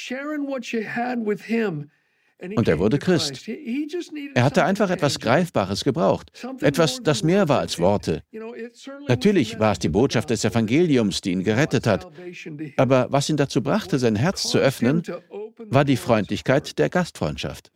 Und 2.57 2.69
er 2.69 2.79
wurde 2.79 2.99
Christ. 2.99 3.49
Er 4.35 4.45
hatte 4.45 4.65
einfach 4.65 4.89
etwas 4.91 5.19
Greifbares 5.19 5.85
gebraucht, 5.85 6.33
etwas, 6.61 7.01
das 7.03 7.23
mehr 7.23 7.49
war 7.49 7.59
als 7.59 7.79
Worte. 7.79 8.23
Natürlich 9.09 9.59
war 9.59 9.73
es 9.73 9.79
die 9.79 9.91
Botschaft 9.91 10.31
des 10.31 10.45
Evangeliums, 10.45 11.21
die 11.21 11.33
ihn 11.33 11.45
gerettet 11.45 11.87
hat, 11.87 12.11
aber 12.79 13.09
was 13.11 13.29
ihn 13.29 13.37
dazu 13.37 13.63
brachte, 13.63 13.99
sein 13.99 14.17
Herz 14.17 14.45
zu 14.45 14.59
öffnen, 14.59 15.03
war 15.59 15.85
die 15.85 15.99
Freundlichkeit 15.99 16.79
der 16.79 16.89
Gastfreundschaft. 16.89 17.71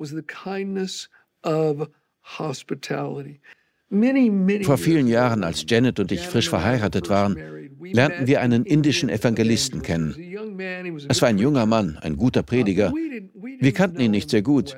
Vor 4.62 4.78
vielen 4.78 5.06
Jahren, 5.06 5.44
als 5.44 5.64
Janet 5.68 6.00
und 6.00 6.10
ich 6.12 6.26
frisch 6.26 6.48
verheiratet 6.48 7.08
waren, 7.08 7.36
lernten 7.80 8.26
wir 8.26 8.40
einen 8.40 8.64
indischen 8.64 9.08
Evangelisten 9.08 9.82
kennen. 9.82 10.14
Es 11.08 11.22
war 11.22 11.28
ein 11.28 11.38
junger 11.38 11.66
Mann, 11.66 11.98
ein 12.00 12.16
guter 12.16 12.42
Prediger. 12.42 12.92
Wir 13.60 13.72
kannten 13.72 14.00
ihn 14.00 14.10
nicht 14.10 14.30
sehr 14.30 14.42
gut. 14.42 14.76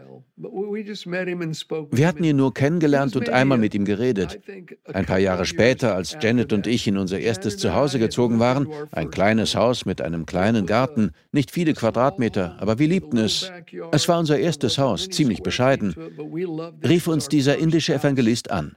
Wir 0.87 2.07
hatten 2.07 2.25
ihn 2.25 2.37
nur 2.37 2.55
kennengelernt 2.55 3.17
und 3.17 3.29
einmal 3.29 3.59
mit 3.59 3.75
ihm 3.75 3.85
geredet. 3.85 4.41
Ein 4.93 5.05
paar 5.05 5.19
Jahre 5.19 5.45
später, 5.45 5.95
als 5.95 6.17
Janet 6.21 6.53
und 6.53 6.67
ich 6.67 6.87
in 6.87 6.97
unser 6.97 7.19
erstes 7.19 7.57
Zuhause 7.57 7.99
gezogen 7.99 8.39
waren, 8.39 8.69
ein 8.93 9.11
kleines 9.11 9.57
Haus 9.57 9.85
mit 9.85 10.01
einem 10.01 10.27
kleinen 10.27 10.67
Garten, 10.67 11.11
nicht 11.33 11.51
viele 11.51 11.75
Quadratmeter, 11.75 12.57
aber 12.61 12.79
wir 12.79 12.89
liebten 12.89 13.19
es. 13.19 13.51
Es 13.93 14.09
war 14.09 14.19
unser 14.19 14.39
erstes 14.39 14.79
Haus, 14.79 15.09
ziemlich 15.09 15.43
bescheiden. 15.43 15.95
Rief 16.87 17.09
uns 17.09 17.29
dieser 17.29 17.59
indische 17.59 17.95
Evangelist 17.95 18.51
an. 18.51 18.77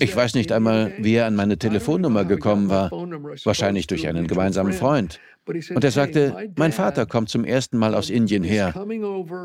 Ich 0.00 0.14
weiß 0.14 0.34
nicht 0.34 0.52
einmal, 0.52 0.92
wie 0.98 1.14
er 1.14 1.26
an 1.26 1.34
meine 1.34 1.58
Telefonnummer 1.58 2.24
gekommen 2.24 2.68
war, 2.68 2.90
wahrscheinlich 2.90 3.86
durch 3.86 4.06
einen 4.06 4.26
gemeinsamen 4.26 4.72
Freund. 4.72 5.20
Und 5.46 5.82
er 5.82 5.90
sagte, 5.90 6.50
mein 6.56 6.72
Vater 6.72 7.06
kommt 7.06 7.28
zum 7.28 7.44
ersten 7.44 7.76
Mal 7.76 7.94
aus 7.94 8.10
Indien 8.10 8.44
her. 8.44 8.74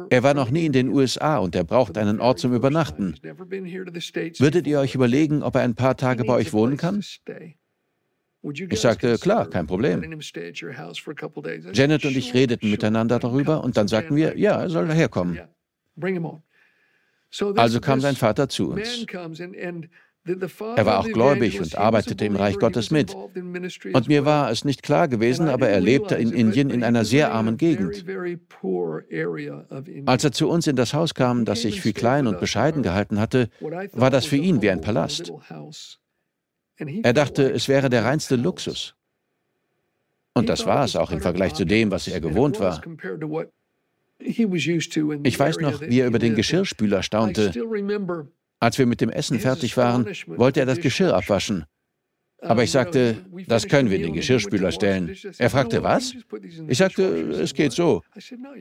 Er 0.09 0.23
war 0.23 0.33
noch 0.33 0.51
nie 0.51 0.65
in 0.65 0.73
den 0.73 0.89
USA 0.89 1.37
und 1.37 1.55
er 1.55 1.63
braucht 1.63 1.97
einen 1.97 2.19
Ort 2.19 2.39
zum 2.39 2.53
Übernachten. 2.53 3.15
Würdet 3.23 4.67
ihr 4.67 4.79
euch 4.79 4.95
überlegen, 4.95 5.41
ob 5.43 5.55
er 5.55 5.61
ein 5.61 5.75
paar 5.75 5.97
Tage 5.97 6.23
bei 6.23 6.33
euch 6.33 6.53
wohnen 6.53 6.77
kann? 6.77 7.03
Ich 8.69 8.79
sagte, 8.79 9.17
klar, 9.17 9.49
kein 9.49 9.65
Problem. 9.65 10.19
Janet 11.73 12.05
und 12.05 12.15
ich 12.15 12.33
redeten 12.33 12.69
miteinander 12.69 13.19
darüber 13.19 13.63
und 13.63 13.75
dann 13.75 13.87
sagten 13.87 14.15
wir, 14.15 14.37
ja, 14.37 14.61
er 14.61 14.69
soll 14.69 14.87
daherkommen. 14.87 15.39
Also 17.55 17.81
kam 17.81 17.99
sein 17.99 18.15
Vater 18.15 18.47
zu 18.47 18.71
uns. 18.71 19.05
Er 20.75 20.85
war 20.85 20.99
auch 20.99 21.07
gläubig 21.07 21.59
und 21.59 21.77
arbeitete 21.77 22.25
im 22.25 22.35
Reich 22.35 22.57
Gottes 22.59 22.91
mit. 22.91 23.15
Und 23.15 24.07
mir 24.07 24.25
war 24.25 24.51
es 24.51 24.65
nicht 24.65 24.83
klar 24.83 25.07
gewesen, 25.07 25.47
aber 25.47 25.69
er 25.69 25.79
lebte 25.79 26.15
in 26.15 26.31
Indien 26.31 26.69
in 26.69 26.83
einer 26.83 27.05
sehr 27.05 27.31
armen 27.31 27.57
Gegend. 27.57 28.05
Als 30.05 30.23
er 30.23 30.31
zu 30.31 30.49
uns 30.49 30.67
in 30.67 30.75
das 30.75 30.93
Haus 30.93 31.13
kam, 31.13 31.45
das 31.45 31.61
sich 31.61 31.81
für 31.81 31.93
klein 31.93 32.27
und 32.27 32.39
bescheiden 32.39 32.83
gehalten 32.83 33.19
hatte, 33.19 33.49
war 33.93 34.09
das 34.09 34.25
für 34.25 34.37
ihn 34.37 34.61
wie 34.61 34.69
ein 34.69 34.81
Palast. 34.81 35.31
Er 36.79 37.13
dachte, 37.13 37.49
es 37.51 37.67
wäre 37.67 37.89
der 37.89 38.05
reinste 38.05 38.35
Luxus. 38.35 38.95
Und 40.33 40.49
das 40.49 40.65
war 40.67 40.83
es 40.85 40.95
auch 40.95 41.11
im 41.11 41.19
Vergleich 41.19 41.55
zu 41.55 41.65
dem, 41.65 41.89
was 41.89 42.07
er 42.07 42.21
gewohnt 42.21 42.59
war. 42.59 42.81
Ich 44.19 45.39
weiß 45.39 45.59
noch, 45.59 45.81
wie 45.81 45.99
er 45.99 46.07
über 46.07 46.19
den 46.19 46.35
Geschirrspüler 46.35 47.01
staunte. 47.03 47.51
Als 48.59 48.77
wir 48.77 48.85
mit 48.85 49.01
dem 49.01 49.09
Essen 49.09 49.39
fertig 49.39 49.77
waren, 49.77 50.07
wollte 50.27 50.59
er 50.59 50.65
das 50.65 50.79
Geschirr 50.79 51.15
abwaschen. 51.15 51.65
Aber 52.39 52.63
ich 52.63 52.71
sagte, 52.71 53.25
das 53.47 53.67
können 53.67 53.89
wir 53.89 53.97
in 53.97 54.03
den 54.03 54.13
Geschirrspüler 54.13 54.71
stellen. 54.71 55.15
Er 55.39 55.49
fragte, 55.49 55.81
was? 55.81 56.13
Ich 56.67 56.77
sagte, 56.77 57.03
es 57.03 57.53
geht 57.55 57.71
so. 57.71 58.03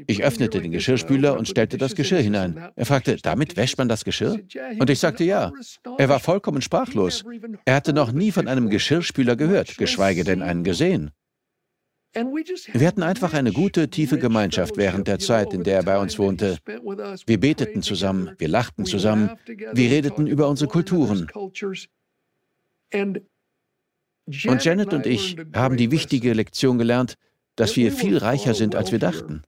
Ich 0.06 0.24
öffnete 0.24 0.62
den 0.62 0.70
Geschirrspüler 0.72 1.36
und 1.36 1.46
stellte 1.46 1.76
das 1.76 1.94
Geschirr 1.94 2.20
hinein. 2.20 2.70
Er 2.74 2.86
fragte, 2.86 3.16
damit 3.16 3.56
wäscht 3.56 3.76
man 3.76 3.88
das 3.88 4.04
Geschirr? 4.04 4.38
Und 4.78 4.88
ich 4.88 4.98
sagte, 4.98 5.24
ja. 5.24 5.52
Er 5.98 6.08
war 6.08 6.20
vollkommen 6.20 6.62
sprachlos. 6.62 7.22
Er 7.66 7.74
hatte 7.74 7.92
noch 7.92 8.12
nie 8.12 8.32
von 8.32 8.48
einem 8.48 8.70
Geschirrspüler 8.70 9.36
gehört, 9.36 9.76
geschweige 9.76 10.24
denn 10.24 10.42
einen 10.42 10.64
gesehen. 10.64 11.10
Wir 12.16 12.86
hatten 12.86 13.02
einfach 13.02 13.34
eine 13.34 13.52
gute, 13.52 13.90
tiefe 13.90 14.18
Gemeinschaft 14.18 14.78
während 14.78 15.06
der 15.06 15.18
Zeit, 15.18 15.52
in 15.52 15.64
der 15.64 15.76
er 15.76 15.82
bei 15.82 15.98
uns 15.98 16.18
wohnte. 16.18 16.56
Wir 17.26 17.38
beteten 17.38 17.82
zusammen, 17.82 18.30
wir 18.38 18.48
lachten 18.48 18.86
zusammen, 18.86 19.30
wir 19.46 19.90
redeten 19.90 20.26
über 20.26 20.48
unsere 20.48 20.70
Kulturen. 20.70 21.28
Und 24.46 24.64
Janet 24.64 24.94
und 24.94 25.06
ich 25.06 25.36
haben 25.54 25.76
die 25.76 25.90
wichtige 25.90 26.32
Lektion 26.32 26.78
gelernt, 26.78 27.16
dass 27.54 27.76
wir 27.76 27.92
viel 27.92 28.16
reicher 28.16 28.54
sind, 28.54 28.74
als 28.74 28.92
wir 28.92 28.98
dachten. 28.98 29.42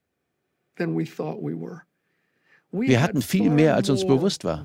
Wir 2.71 3.01
hatten 3.01 3.21
viel 3.23 3.49
mehr, 3.49 3.75
als 3.75 3.89
uns 3.89 4.05
bewusst 4.05 4.43
war. 4.43 4.63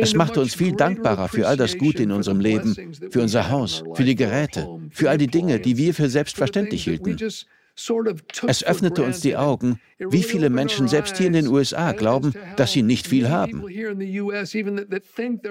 Es 0.00 0.14
machte 0.14 0.40
uns 0.40 0.54
viel 0.54 0.72
dankbarer 0.72 1.28
für 1.28 1.48
all 1.48 1.56
das 1.56 1.76
Gute 1.76 2.02
in 2.02 2.12
unserem 2.12 2.40
Leben, 2.40 2.76
für 3.10 3.22
unser 3.22 3.50
Haus, 3.50 3.82
für 3.94 4.04
die 4.04 4.14
Geräte, 4.14 4.68
für 4.90 5.10
all 5.10 5.18
die 5.18 5.26
Dinge, 5.26 5.58
die 5.58 5.76
wir 5.76 5.94
für 5.94 6.08
selbstverständlich 6.08 6.84
hielten. 6.84 7.16
Es 8.46 8.64
öffnete 8.64 9.02
uns 9.02 9.20
die 9.20 9.36
Augen, 9.36 9.80
wie 9.98 10.22
viele 10.22 10.48
Menschen 10.48 10.88
selbst 10.88 11.18
hier 11.18 11.26
in 11.26 11.34
den 11.34 11.48
USA 11.48 11.92
glauben, 11.92 12.32
dass 12.56 12.72
sie 12.72 12.82
nicht 12.82 13.06
viel 13.06 13.28
haben. 13.28 13.64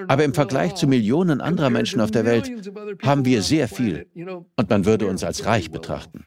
Aber 0.07 0.23
im 0.23 0.33
Vergleich 0.33 0.73
zu 0.75 0.87
Millionen 0.87 1.41
anderer 1.41 1.69
Menschen 1.69 2.01
auf 2.01 2.09
der 2.09 2.25
Welt 2.25 2.51
haben 3.03 3.25
wir 3.25 3.41
sehr 3.43 3.67
viel 3.67 4.07
und 4.55 4.69
man 4.69 4.85
würde 4.85 5.07
uns 5.07 5.23
als 5.23 5.45
reich 5.45 5.69
betrachten. 5.71 6.25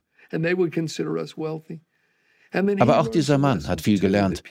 Aber 2.52 3.00
auch 3.00 3.08
dieser 3.08 3.38
Mann 3.38 3.66
hat 3.68 3.80
viel 3.80 3.98
gelernt. 4.00 4.42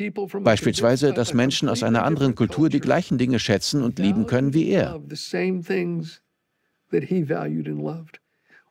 Beispielsweise, 0.42 1.14
dass 1.14 1.34
Menschen 1.34 1.70
aus 1.70 1.84
einer 1.84 2.04
anderen 2.04 2.36
Kultur 2.36 2.70
die 2.70 2.80
gleichen 2.80 3.18
Dinge 3.18 3.40
schätzen 3.40 3.82
und 3.84 4.00
lieben 4.00 4.28
können 4.28 4.54
wie 4.54 4.70
er. 4.70 5.00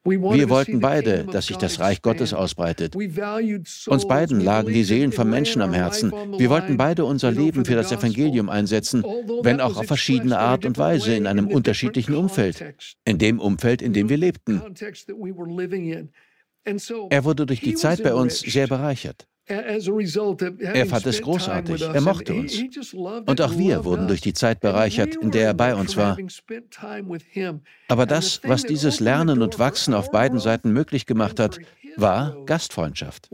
Wir 0.06 0.48
wollten 0.48 0.80
beide, 0.80 1.24
dass 1.24 1.46
sich 1.46 1.56
das 1.56 1.80
Reich 1.80 2.00
Gottes 2.00 2.32
ausbreitet. 2.32 2.94
Uns 2.94 4.08
beiden 4.08 4.40
lagen 4.40 4.72
die 4.72 4.84
Seelen 4.84 5.10
von 5.10 5.28
Menschen 5.28 5.62
am 5.62 5.72
Herzen. 5.72 6.12
Wir 6.38 6.48
wollten 6.48 6.76
beide 6.76 7.04
unser 7.04 7.32
Leben 7.32 7.64
für 7.64 7.74
das 7.74 7.90
Evangelium 7.90 8.48
einsetzen, 8.48 9.02
wenn 9.42 9.60
auch 9.60 9.76
auf 9.76 9.86
verschiedene 9.86 10.38
Art 10.38 10.64
und 10.64 10.78
Weise 10.78 11.14
in 11.14 11.26
einem 11.26 11.48
unterschiedlichen 11.48 12.14
Umfeld, 12.14 12.64
in 13.04 13.18
dem 13.18 13.40
Umfeld, 13.40 13.82
in 13.82 13.92
dem 13.92 14.08
wir 14.08 14.16
lebten. 14.16 14.62
Er 17.10 17.24
wurde 17.24 17.46
durch 17.46 17.60
die 17.60 17.74
Zeit 17.74 18.02
bei 18.02 18.14
uns 18.14 18.40
sehr 18.40 18.66
bereichert. 18.66 19.28
Er 19.48 20.86
fand 20.86 21.06
es 21.06 21.22
großartig, 21.22 21.82
er 21.82 22.00
mochte 22.00 22.34
uns. 22.34 22.60
Und 23.26 23.40
auch 23.40 23.56
wir 23.56 23.84
wurden 23.84 24.08
durch 24.08 24.20
die 24.20 24.32
Zeit 24.32 24.58
bereichert, 24.60 25.14
in 25.14 25.30
der 25.30 25.46
er 25.46 25.54
bei 25.54 25.74
uns 25.76 25.96
war. 25.96 26.18
Aber 27.88 28.06
das, 28.06 28.40
was 28.42 28.64
dieses 28.64 28.98
Lernen 28.98 29.42
und 29.42 29.58
Wachsen 29.60 29.94
auf 29.94 30.10
beiden 30.10 30.40
Seiten 30.40 30.72
möglich 30.72 31.06
gemacht 31.06 31.38
hat, 31.38 31.60
war 31.96 32.36
Gastfreundschaft. 32.44 33.28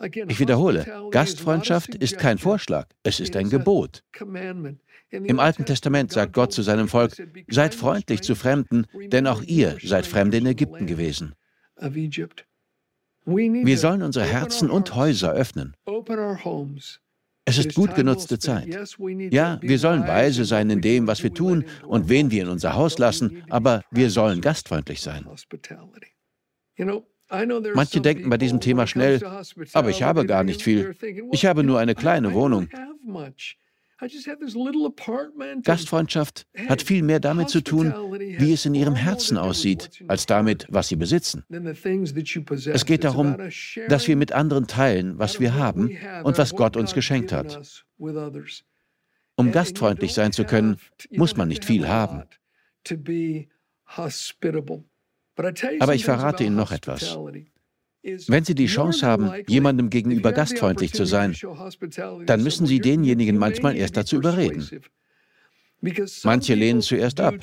Ich 0.00 0.40
wiederhole, 0.40 1.08
Gastfreundschaft 1.10 1.94
ist 1.94 2.18
kein 2.18 2.38
Vorschlag, 2.38 2.88
es 3.02 3.20
ist 3.20 3.36
ein 3.36 3.48
Gebot. 3.48 4.02
Im 5.10 5.40
Alten 5.40 5.64
Testament 5.64 6.12
sagt 6.12 6.32
Gott 6.32 6.52
zu 6.52 6.62
seinem 6.62 6.88
Volk, 6.88 7.12
seid 7.48 7.74
freundlich 7.74 8.22
zu 8.22 8.34
Fremden, 8.34 8.86
denn 9.12 9.26
auch 9.26 9.42
ihr 9.42 9.78
seid 9.82 10.06
Fremde 10.06 10.38
in 10.38 10.46
Ägypten 10.46 10.86
gewesen. 10.86 11.34
Wir 13.24 13.78
sollen 13.78 14.02
unsere 14.02 14.24
Herzen 14.24 14.70
und 14.70 14.94
Häuser 14.94 15.32
öffnen. 15.32 15.76
Es 17.48 17.58
ist 17.58 17.74
gut 17.74 17.94
genutzte 17.94 18.38
Zeit. 18.38 18.68
Ja, 19.30 19.58
wir 19.62 19.78
sollen 19.78 20.06
weise 20.06 20.44
sein 20.44 20.68
in 20.68 20.80
dem, 20.80 21.06
was 21.06 21.22
wir 21.22 21.32
tun 21.32 21.64
und 21.86 22.08
wen 22.08 22.30
wir 22.30 22.42
in 22.42 22.48
unser 22.48 22.74
Haus 22.74 22.98
lassen, 22.98 23.44
aber 23.48 23.82
wir 23.90 24.10
sollen 24.10 24.40
gastfreundlich 24.40 25.00
sein. 25.00 25.26
Manche 27.28 28.00
denken 28.00 28.30
bei 28.30 28.38
diesem 28.38 28.60
Thema 28.60 28.86
schnell, 28.86 29.20
aber 29.72 29.90
ich 29.90 30.02
habe 30.02 30.26
gar 30.26 30.44
nicht 30.44 30.62
viel. 30.62 30.94
Ich 31.32 31.46
habe 31.46 31.64
nur 31.64 31.78
eine 31.78 31.94
kleine 31.94 32.32
Wohnung. 32.34 32.68
Gastfreundschaft 35.62 36.46
hat 36.68 36.82
viel 36.82 37.02
mehr 37.02 37.18
damit 37.18 37.48
zu 37.48 37.62
tun, 37.62 37.94
wie 38.38 38.52
es 38.52 38.66
in 38.66 38.74
ihrem 38.74 38.94
Herzen 38.94 39.38
aussieht, 39.38 40.04
als 40.06 40.26
damit, 40.26 40.66
was 40.68 40.88
sie 40.88 40.96
besitzen. 40.96 41.44
Es 41.48 42.84
geht 42.84 43.04
darum, 43.04 43.36
dass 43.88 44.06
wir 44.06 44.16
mit 44.16 44.32
anderen 44.32 44.66
teilen, 44.66 45.18
was 45.18 45.40
wir 45.40 45.54
haben 45.54 45.96
und 46.24 46.36
was 46.36 46.54
Gott 46.54 46.76
uns 46.76 46.92
geschenkt 46.92 47.32
hat. 47.32 47.84
Um 49.38 49.52
gastfreundlich 49.52 50.14
sein 50.14 50.32
zu 50.32 50.44
können, 50.44 50.76
muss 51.10 51.36
man 51.36 51.48
nicht 51.48 51.64
viel 51.64 51.88
haben. 51.88 52.22
Aber 55.80 55.94
ich 55.94 56.04
verrate 56.04 56.44
Ihnen 56.44 56.56
noch 56.56 56.72
etwas. 56.72 57.18
Wenn 58.28 58.44
Sie 58.44 58.54
die 58.54 58.66
Chance 58.66 59.04
haben, 59.04 59.32
jemandem 59.48 59.90
gegenüber 59.90 60.32
gastfreundlich 60.32 60.92
zu 60.92 61.04
sein, 61.04 61.34
dann 62.26 62.42
müssen 62.42 62.66
Sie 62.66 62.80
denjenigen 62.80 63.36
manchmal 63.36 63.76
erst 63.76 63.96
dazu 63.96 64.16
überreden. 64.16 64.68
Manche 66.24 66.54
lehnen 66.54 66.82
zuerst 66.82 67.20
ab, 67.20 67.36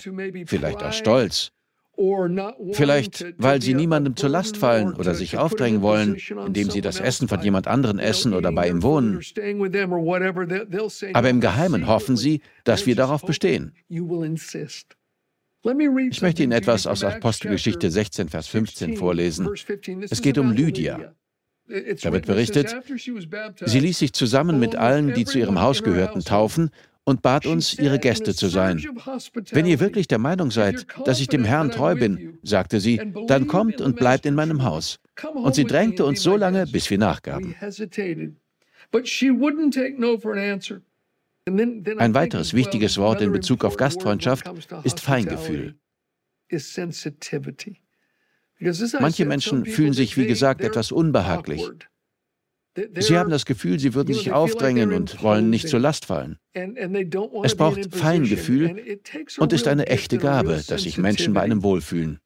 vielleicht 0.45 0.81
aus 0.81 0.95
Stolz, 0.95 1.51
vielleicht 2.71 3.25
weil 3.37 3.61
sie 3.61 3.73
niemandem 3.73 4.15
zur 4.15 4.29
Last 4.29 4.57
fallen 4.57 4.93
oder 4.95 5.13
sich 5.13 5.37
aufdrängen 5.37 5.81
wollen, 5.81 6.17
indem 6.45 6.71
sie 6.71 6.81
das 6.81 6.99
Essen 6.99 7.27
von 7.27 7.41
jemand 7.41 7.67
anderen 7.67 7.99
essen 7.99 8.33
oder 8.33 8.51
bei 8.51 8.67
ihm 8.67 8.81
wohnen. 8.81 9.19
Aber 11.13 11.29
im 11.29 11.41
Geheimen 11.41 11.87
hoffen 11.87 12.17
sie, 12.17 12.41
dass 12.63 12.85
wir 12.85 12.95
darauf 12.95 13.21
bestehen. 13.21 13.73
Ich 15.63 16.21
möchte 16.21 16.43
Ihnen 16.43 16.51
etwas 16.51 16.87
aus 16.87 17.03
Apostelgeschichte 17.03 17.89
16, 17.89 18.29
Vers 18.29 18.47
15 18.47 18.97
vorlesen. 18.97 19.49
Es 20.09 20.21
geht 20.21 20.37
um 20.37 20.51
Lydia. 20.51 21.15
Da 22.01 22.11
wird 22.11 22.25
berichtet, 22.25 22.75
sie 23.65 23.79
ließ 23.79 23.97
sich 23.97 24.11
zusammen 24.11 24.59
mit 24.59 24.75
allen, 24.75 25.13
die 25.13 25.23
zu 25.23 25.39
ihrem 25.39 25.61
Haus 25.61 25.81
gehörten, 25.81 26.23
taufen 26.23 26.71
und 27.05 27.21
bat 27.21 27.45
uns, 27.45 27.73
ihre 27.79 27.99
Gäste 27.99 28.35
zu 28.35 28.47
sein. 28.47 28.83
Wenn 29.51 29.65
ihr 29.65 29.79
wirklich 29.79 30.07
der 30.07 30.19
Meinung 30.19 30.51
seid, 30.51 30.85
dass 31.05 31.21
ich 31.21 31.29
dem 31.29 31.45
Herrn 31.45 31.71
treu 31.71 31.95
bin, 31.95 32.37
sagte 32.43 32.81
sie, 32.81 33.01
dann 33.27 33.47
kommt 33.47 33.79
und 33.79 33.95
bleibt 33.95 34.25
in 34.25 34.35
meinem 34.35 34.63
Haus. 34.63 34.99
Und 35.33 35.55
sie 35.55 35.63
drängte 35.63 36.05
uns 36.05 36.21
so 36.21 36.35
lange, 36.35 36.67
bis 36.67 36.89
wir 36.89 36.97
nachgaben. 36.97 37.55
Ein 41.45 42.13
weiteres 42.13 42.53
wichtiges 42.53 42.97
Wort 42.97 43.21
in 43.21 43.31
Bezug 43.31 43.65
auf 43.65 43.75
Gastfreundschaft 43.75 44.49
ist 44.83 44.99
Feingefühl. 45.01 45.75
Manche 48.99 49.25
Menschen 49.25 49.65
fühlen 49.65 49.93
sich, 49.93 50.17
wie 50.17 50.27
gesagt, 50.27 50.61
etwas 50.61 50.91
unbehaglich. 50.91 51.67
Sie 52.97 53.17
haben 53.17 53.29
das 53.29 53.45
Gefühl, 53.45 53.77
sie 53.79 53.93
würden 53.93 54.15
sich 54.15 54.31
aufdrängen 54.31 54.93
und 54.93 55.21
wollen 55.21 55.49
nicht 55.49 55.67
zur 55.67 55.79
Last 55.79 56.05
fallen. 56.05 56.39
Es 57.43 57.55
braucht 57.55 57.95
Feingefühl 57.95 58.99
und 59.37 59.53
ist 59.53 59.67
eine 59.67 59.87
echte 59.87 60.17
Gabe, 60.17 60.63
dass 60.67 60.83
sich 60.83 60.97
Menschen 60.97 61.33
bei 61.33 61.41
einem 61.41 61.61
wohlfühlen. 61.61 62.19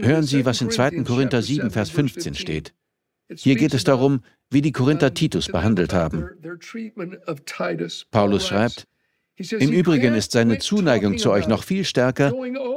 Hören 0.00 0.22
Sie, 0.22 0.44
was 0.44 0.60
in 0.60 0.70
2. 0.70 1.02
Korinther 1.02 1.42
7, 1.42 1.70
Vers 1.70 1.90
15 1.90 2.34
steht. 2.34 2.72
Hier 3.34 3.56
geht 3.56 3.74
es 3.74 3.84
darum, 3.84 4.22
wie 4.50 4.62
die 4.62 4.72
Korinther 4.72 5.14
Titus 5.14 5.48
behandelt 5.48 5.92
haben. 5.92 6.28
Paulus 8.10 8.46
schreibt, 8.46 8.86
im 9.38 9.70
Übrigen 9.70 10.14
ist 10.14 10.32
seine 10.32 10.58
Zuneigung 10.58 11.18
zu 11.18 11.30
euch 11.30 11.46
noch 11.46 11.62
viel 11.62 11.84
stärker, 11.84 12.32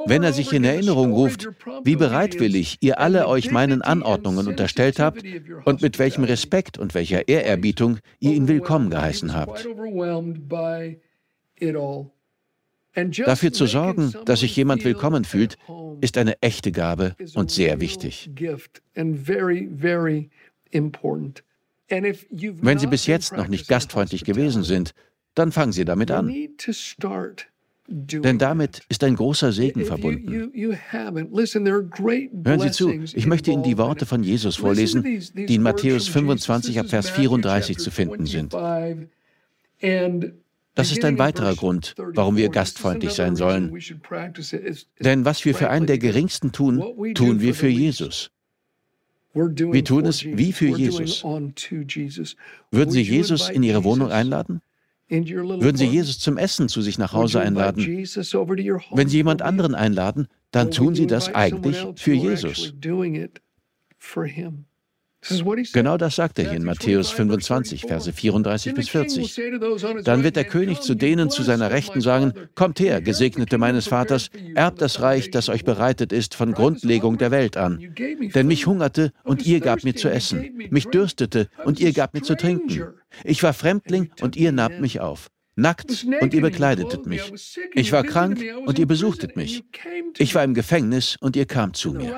wenn 0.05 0.23
er 0.23 0.33
sich 0.33 0.51
in 0.51 0.65
Erinnerung 0.65 1.13
ruft, 1.13 1.47
wie 1.85 1.95
bereitwillig 1.95 2.77
ihr 2.81 2.99
alle 2.99 3.27
euch 3.27 3.49
meinen 3.49 3.81
Anordnungen 3.81 4.47
unterstellt 4.47 4.99
habt 4.99 5.23
und 5.63 5.81
mit 5.81 5.99
welchem 5.99 6.25
Respekt 6.25 6.77
und 6.77 6.93
welcher 6.95 7.29
Ehrerbietung 7.29 7.99
ihr 8.19 8.33
ihn 8.33 8.49
willkommen 8.49 8.89
geheißen 8.89 9.33
habt. 9.33 9.65
Dafür 13.25 13.53
zu 13.53 13.65
sorgen, 13.65 14.13
dass 14.25 14.41
sich 14.41 14.55
jemand 14.55 14.83
willkommen 14.83 15.23
fühlt, 15.23 15.57
ist 16.01 16.17
eine 16.17 16.41
echte 16.41 16.73
Gabe 16.73 17.15
und 17.35 17.51
sehr 17.51 17.79
wichtig. 17.79 18.29
Wenn 21.89 22.79
Sie 22.79 22.87
bis 22.87 23.05
jetzt 23.07 23.33
noch 23.33 23.47
nicht 23.47 23.67
gastfreundlich 23.67 24.23
gewesen 24.23 24.63
sind, 24.63 24.93
dann 25.35 25.51
fangen 25.51 25.71
Sie 25.71 25.85
damit 25.85 26.11
an. 26.11 26.33
Denn 27.91 28.37
damit 28.37 28.81
ist 28.87 29.03
ein 29.03 29.15
großer 29.15 29.51
Segen 29.51 29.83
verbunden. 29.83 30.51
Hören 32.45 32.59
Sie 32.59 32.71
zu, 32.71 32.91
ich 32.91 33.25
möchte 33.25 33.49
Ihnen 33.51 33.63
die 33.63 33.79
Worte 33.79 34.05
von 34.05 34.23
Jesus 34.23 34.57
vorlesen, 34.57 35.03
die 35.33 35.55
in 35.55 35.63
Matthäus 35.63 36.07
25 36.07 36.79
ab 36.79 36.89
Vers 36.89 37.09
34 37.09 37.77
zu 37.79 37.89
finden 37.89 38.27
sind. 38.27 38.53
Das 40.75 40.91
ist 40.91 41.03
ein 41.03 41.17
weiterer 41.17 41.55
Grund, 41.55 41.95
warum 41.97 42.37
wir 42.37 42.49
gastfreundlich 42.49 43.13
sein 43.13 43.35
sollen. 43.35 43.75
Denn 44.99 45.25
was 45.25 45.43
wir 45.43 45.55
für 45.55 45.69
einen 45.69 45.87
der 45.87 45.97
Geringsten 45.97 46.51
tun, 46.51 47.13
tun 47.15 47.41
wir 47.41 47.55
für 47.55 47.67
Jesus. 47.67 48.29
Wir 49.47 49.85
tun 49.85 50.05
es 50.05 50.23
wie 50.23 50.51
für 50.51 50.67
Jesus. 50.67 51.23
Würden 52.71 52.91
Sie 52.91 53.01
Jesus 53.01 53.49
in 53.49 53.63
Ihre 53.63 53.83
Wohnung 53.83 54.11
einladen? 54.11 54.61
Würden 55.09 55.77
Sie 55.77 55.87
Jesus 55.87 56.19
zum 56.19 56.37
Essen 56.37 56.69
zu 56.69 56.81
sich 56.81 56.97
nach 56.97 57.13
Hause 57.13 57.41
einladen? 57.41 57.83
Wenn 57.83 59.07
Sie 59.07 59.17
jemand 59.17 59.41
anderen 59.41 59.75
einladen, 59.75 60.27
dann 60.51 60.71
tun 60.71 60.95
Sie 60.95 61.07
das 61.07 61.33
eigentlich 61.33 61.77
für 61.95 62.13
Jesus. 62.13 62.73
Genau 65.73 65.97
das 65.97 66.15
sagt 66.15 66.39
er 66.39 66.45
hier 66.45 66.57
in 66.57 66.63
Matthäus 66.63 67.11
25, 67.11 67.81
Verse 67.81 68.11
34 68.11 68.73
bis 68.73 68.89
40. 68.89 69.41
Dann 70.03 70.23
wird 70.23 70.37
der 70.37 70.45
König 70.45 70.79
zu 70.81 70.95
denen 70.95 71.29
zu 71.29 71.43
seiner 71.43 71.71
Rechten 71.71 72.01
sagen, 72.01 72.33
Kommt 72.55 72.79
her, 72.79 73.01
Gesegnete 73.01 73.57
meines 73.57 73.87
Vaters, 73.87 74.29
erbt 74.55 74.81
das 74.81 75.01
Reich, 75.01 75.29
das 75.29 75.49
euch 75.49 75.65
bereitet 75.65 76.13
ist 76.13 76.35
von 76.35 76.53
Grundlegung 76.53 77.17
der 77.17 77.31
Welt 77.31 77.57
an. 77.57 77.93
Denn 78.33 78.47
mich 78.47 78.65
hungerte 78.65 79.11
und 79.23 79.45
ihr 79.45 79.59
gabt 79.59 79.83
mir 79.83 79.95
zu 79.95 80.09
essen, 80.09 80.51
mich 80.69 80.85
dürstete 80.85 81.49
und 81.65 81.79
ihr 81.79 81.91
gabt 81.91 82.13
mir 82.13 82.21
zu 82.21 82.35
trinken. 82.35 82.83
Ich 83.23 83.43
war 83.43 83.53
Fremdling 83.53 84.11
und 84.21 84.37
ihr 84.37 84.51
nahmt 84.51 84.79
mich 84.79 84.99
auf 85.01 85.29
nackt 85.59 86.05
und 86.21 86.33
ihr 86.33 86.41
bekleidetet 86.41 87.05
mich. 87.05 87.31
Ich 87.73 87.91
war 87.91 88.03
krank 88.03 88.43
und 88.65 88.79
ihr 88.79 88.87
besuchtet 88.87 89.35
mich. 89.35 89.63
Ich 90.17 90.35
war 90.35 90.43
im 90.43 90.53
Gefängnis 90.53 91.17
und 91.19 91.35
ihr 91.35 91.45
kamt 91.45 91.77
zu 91.77 91.91
mir. 91.93 92.15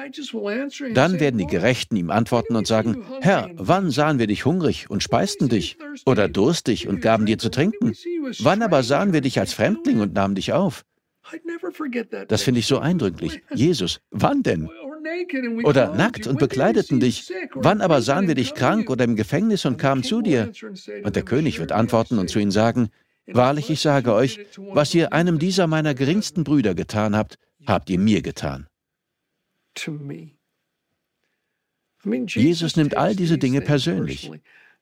Dann 0.94 1.20
werden 1.20 1.38
die 1.38 1.48
Gerechten 1.48 1.96
ihm 1.96 2.10
antworten 2.10 2.56
und 2.56 2.68
sagen, 2.68 3.04
Herr, 3.22 3.50
wann 3.56 3.92
sahen 3.92 4.20
wir 4.20 4.28
dich 4.28 4.46
hungrig 4.46 4.90
und 4.90 5.04
speisten 5.04 5.50
dich 5.50 5.78
oder 6.06 6.28
durstig 6.28 6.88
und 6.88 7.02
gaben 7.02 7.26
dir 7.26 7.38
zu 7.38 7.50
trinken? 7.50 7.94
Wann 8.40 8.62
aber 8.62 8.84
sahen 8.84 9.14
wir 9.14 9.22
dich 9.22 9.40
als 9.40 9.54
Fremdling 9.54 10.00
und 10.00 10.14
nahmen 10.14 10.36
dich 10.36 10.54
auf? 10.54 10.86
Das 12.28 12.42
finde 12.44 12.60
ich 12.60 12.68
so 12.68 12.80
eindrücklich. 12.80 13.42
Jesus, 13.54 14.02
wann 14.10 14.44
denn? 14.44 14.70
Oder 15.64 15.96
nackt 15.96 16.28
und 16.28 16.40
bekleideten 16.40 17.00
dich. 17.00 17.32
Wann 17.54 17.82
aber 17.82 18.02
sahen 18.02 18.28
wir 18.28 18.36
dich 18.36 18.54
krank 18.54 18.90
oder 18.90 19.06
im 19.06 19.16
Gefängnis 19.16 19.66
und 19.66 19.78
kamen 19.78 20.04
zu 20.04 20.22
dir? 20.22 20.52
Und 21.04 21.16
der 21.16 21.24
König 21.24 21.60
wird 21.60 21.72
antworten 21.72 22.18
und 22.20 22.30
zu 22.30 22.40
ihnen 22.40 22.52
sagen, 22.52 22.90
Wahrlich, 23.28 23.70
ich 23.70 23.82
sage 23.82 24.14
euch, 24.14 24.40
was 24.58 24.94
ihr 24.94 25.14
einem 25.14 25.40
dieser 25.40 25.68
meiner 25.68 25.94
geringsten 25.94 26.44
Brüder 26.44 26.76
getan 26.76 27.16
habt, 27.16 27.38
habt 27.66 27.90
ihr 27.90 28.00
mir 28.00 28.22
getan. 28.22 28.68
Jesus 32.04 32.76
nimmt 32.76 32.98
all 32.98 33.16
diese 33.16 33.38
Dinge 33.38 33.62
persönlich. 33.62 34.32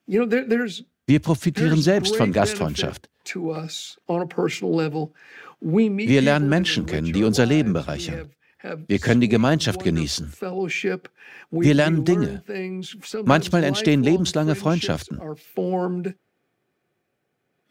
Wir 0.07 1.19
profitieren 1.19 1.81
selbst 1.81 2.15
von 2.15 2.31
Gastfreundschaft. 2.31 3.09
Wir 5.61 6.21
lernen 6.21 6.49
Menschen 6.49 6.85
kennen, 6.85 7.13
die 7.13 7.23
unser 7.23 7.45
Leben 7.45 7.73
bereichern. 7.73 8.31
Wir 8.87 8.99
können 8.99 9.21
die 9.21 9.29
Gemeinschaft 9.29 9.83
genießen. 9.83 10.33
Wir 11.51 11.73
lernen 11.73 12.05
Dinge. 12.05 12.43
Manchmal 13.25 13.63
entstehen 13.63 14.03
lebenslange 14.03 14.55
Freundschaften. 14.55 15.19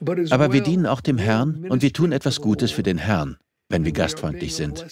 Aber 0.00 0.52
wir 0.52 0.62
dienen 0.62 0.87
auch 0.87 1.00
dem 1.00 1.18
Herrn 1.18 1.66
und 1.68 1.82
wir 1.82 1.92
tun 1.92 2.12
etwas 2.12 2.40
Gutes 2.40 2.70
für 2.70 2.82
den 2.82 2.98
Herrn, 2.98 3.37
wenn 3.68 3.84
wir 3.84 3.92
gastfreundlich 3.92 4.54
sind. 4.54 4.87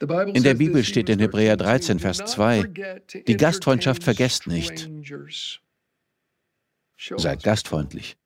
In 0.00 0.42
der 0.42 0.54
Bibel 0.54 0.82
steht 0.82 1.08
in 1.10 1.18
Hebräer 1.18 1.56
13, 1.56 1.98
Vers 1.98 2.18
2, 2.18 2.64
die 3.26 3.36
Gastfreundschaft 3.36 4.02
vergesst 4.02 4.46
nicht. 4.46 4.90
Seid 6.96 7.42
gastfreundlich. 7.42 8.16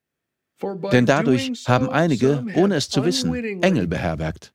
Denn 0.91 1.05
dadurch 1.05 1.51
haben 1.67 1.89
einige, 1.89 2.45
ohne 2.55 2.75
es 2.75 2.89
zu 2.89 3.03
wissen, 3.03 3.61
Engel 3.61 3.87
beherbergt. 3.87 4.53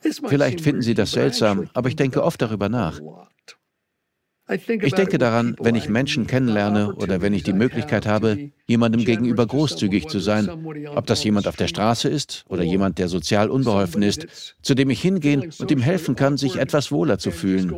Vielleicht 0.00 0.60
finden 0.60 0.82
Sie 0.82 0.94
das 0.94 1.12
seltsam, 1.12 1.68
aber 1.74 1.88
ich 1.88 1.96
denke 1.96 2.22
oft 2.22 2.40
darüber 2.40 2.68
nach. 2.68 3.00
Ich 4.48 4.94
denke 4.94 5.18
daran, 5.18 5.56
wenn 5.58 5.74
ich 5.74 5.88
Menschen 5.88 6.28
kennenlerne 6.28 6.94
oder 6.94 7.20
wenn 7.20 7.34
ich 7.34 7.42
die 7.42 7.52
Möglichkeit 7.52 8.06
habe, 8.06 8.52
jemandem 8.66 9.04
gegenüber 9.04 9.44
großzügig 9.44 10.06
zu 10.06 10.20
sein, 10.20 10.48
ob 10.94 11.06
das 11.06 11.24
jemand 11.24 11.48
auf 11.48 11.56
der 11.56 11.66
Straße 11.66 12.08
ist 12.08 12.44
oder 12.48 12.62
jemand, 12.62 12.98
der 12.98 13.08
sozial 13.08 13.50
unbeholfen 13.50 14.02
ist, 14.02 14.54
zu 14.62 14.74
dem 14.74 14.88
ich 14.90 15.00
hingehen 15.02 15.52
und 15.58 15.70
ihm 15.72 15.80
helfen 15.80 16.14
kann, 16.14 16.36
sich 16.36 16.56
etwas 16.56 16.92
wohler 16.92 17.18
zu 17.18 17.32
fühlen. 17.32 17.74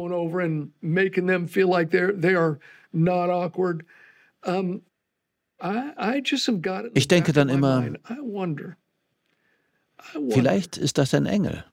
Ich 6.95 7.09
denke 7.09 7.33
dann 7.33 7.49
immer, 7.49 7.87
Vielleicht 10.31 10.77
ist 10.77 10.99
das 10.99 11.15
ein 11.15 11.27
Engel. 11.27 11.65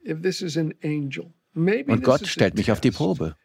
Und 1.55 2.03
Gott 2.03 2.27
stellt 2.27 2.55
mich 2.55 2.71
auf 2.71 2.81
die 2.81 2.91
Probe. 2.91 3.35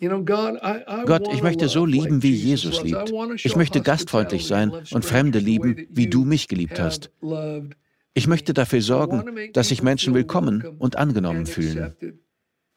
Gott, 0.00 1.28
ich 1.32 1.42
möchte 1.42 1.68
so 1.68 1.84
lieben, 1.84 2.22
wie 2.22 2.32
Jesus 2.32 2.82
liebt. 2.82 3.12
Ich 3.44 3.54
möchte 3.56 3.82
gastfreundlich 3.82 4.46
sein 4.46 4.72
und 4.92 5.04
Fremde 5.04 5.38
lieben, 5.38 5.86
wie 5.90 6.06
du 6.06 6.24
mich 6.24 6.48
geliebt 6.48 6.80
hast. 6.80 7.10
Ich 8.14 8.26
möchte 8.26 8.54
dafür 8.54 8.80
sorgen, 8.80 9.52
dass 9.52 9.68
sich 9.68 9.82
Menschen 9.82 10.14
willkommen 10.14 10.64
und 10.78 10.96
angenommen 10.96 11.46
fühlen. 11.46 11.94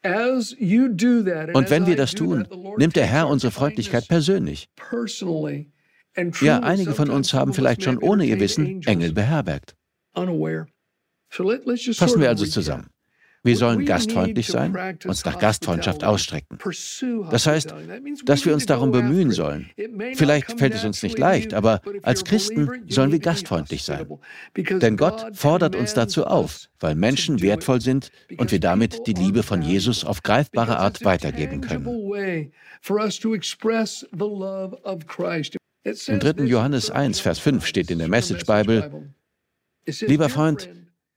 Und 0.04 1.70
wenn 1.70 1.86
wir 1.86 1.96
das 1.96 2.12
tun, 2.12 2.46
nimmt 2.76 2.94
der 2.94 3.06
Herr 3.06 3.28
unsere 3.28 3.50
Freundlichkeit 3.50 4.06
persönlich. 4.06 4.68
Ja, 6.40 6.60
einige 6.60 6.92
von 6.92 7.10
uns 7.10 7.32
haben 7.32 7.54
vielleicht 7.54 7.82
schon 7.82 7.98
ohne 7.98 8.26
ihr 8.26 8.38
Wissen 8.38 8.82
Engel 8.82 9.12
beherbergt. 9.12 9.74
Fassen 11.34 12.20
wir 12.20 12.28
also 12.28 12.46
zusammen. 12.46 12.88
Wir 13.46 13.58
sollen 13.58 13.84
gastfreundlich 13.84 14.46
sein, 14.46 14.74
uns 15.04 15.22
nach 15.26 15.38
Gastfreundschaft 15.38 16.02
ausstrecken. 16.02 16.58
Das 17.30 17.46
heißt, 17.46 17.74
dass 18.24 18.46
wir 18.46 18.54
uns 18.54 18.64
darum 18.64 18.90
bemühen 18.90 19.32
sollen. 19.32 19.68
Vielleicht 20.14 20.58
fällt 20.58 20.72
es 20.72 20.82
uns 20.82 21.02
nicht 21.02 21.18
leicht, 21.18 21.52
aber 21.52 21.82
als 22.02 22.24
Christen 22.24 22.70
sollen 22.88 23.12
wir 23.12 23.18
gastfreundlich 23.18 23.84
sein. 23.84 24.06
Denn 24.56 24.96
Gott 24.96 25.36
fordert 25.36 25.76
uns 25.76 25.92
dazu 25.92 26.24
auf, 26.24 26.70
weil 26.80 26.94
Menschen 26.94 27.42
wertvoll 27.42 27.82
sind 27.82 28.10
und 28.38 28.50
wir 28.50 28.60
damit 28.60 29.06
die 29.06 29.12
Liebe 29.12 29.42
von 29.42 29.60
Jesus 29.60 30.06
auf 30.06 30.22
greifbare 30.22 30.78
Art 30.78 31.04
weitergeben 31.04 31.60
können. 31.60 31.86
Im 36.06 36.18
3. 36.18 36.44
Johannes 36.44 36.90
1, 36.90 37.20
Vers 37.20 37.38
5 37.40 37.66
steht 37.66 37.90
in 37.90 37.98
der 37.98 38.08
Message 38.08 38.46
Bible, 38.46 39.12
Lieber 40.00 40.30
Freund, 40.30 40.70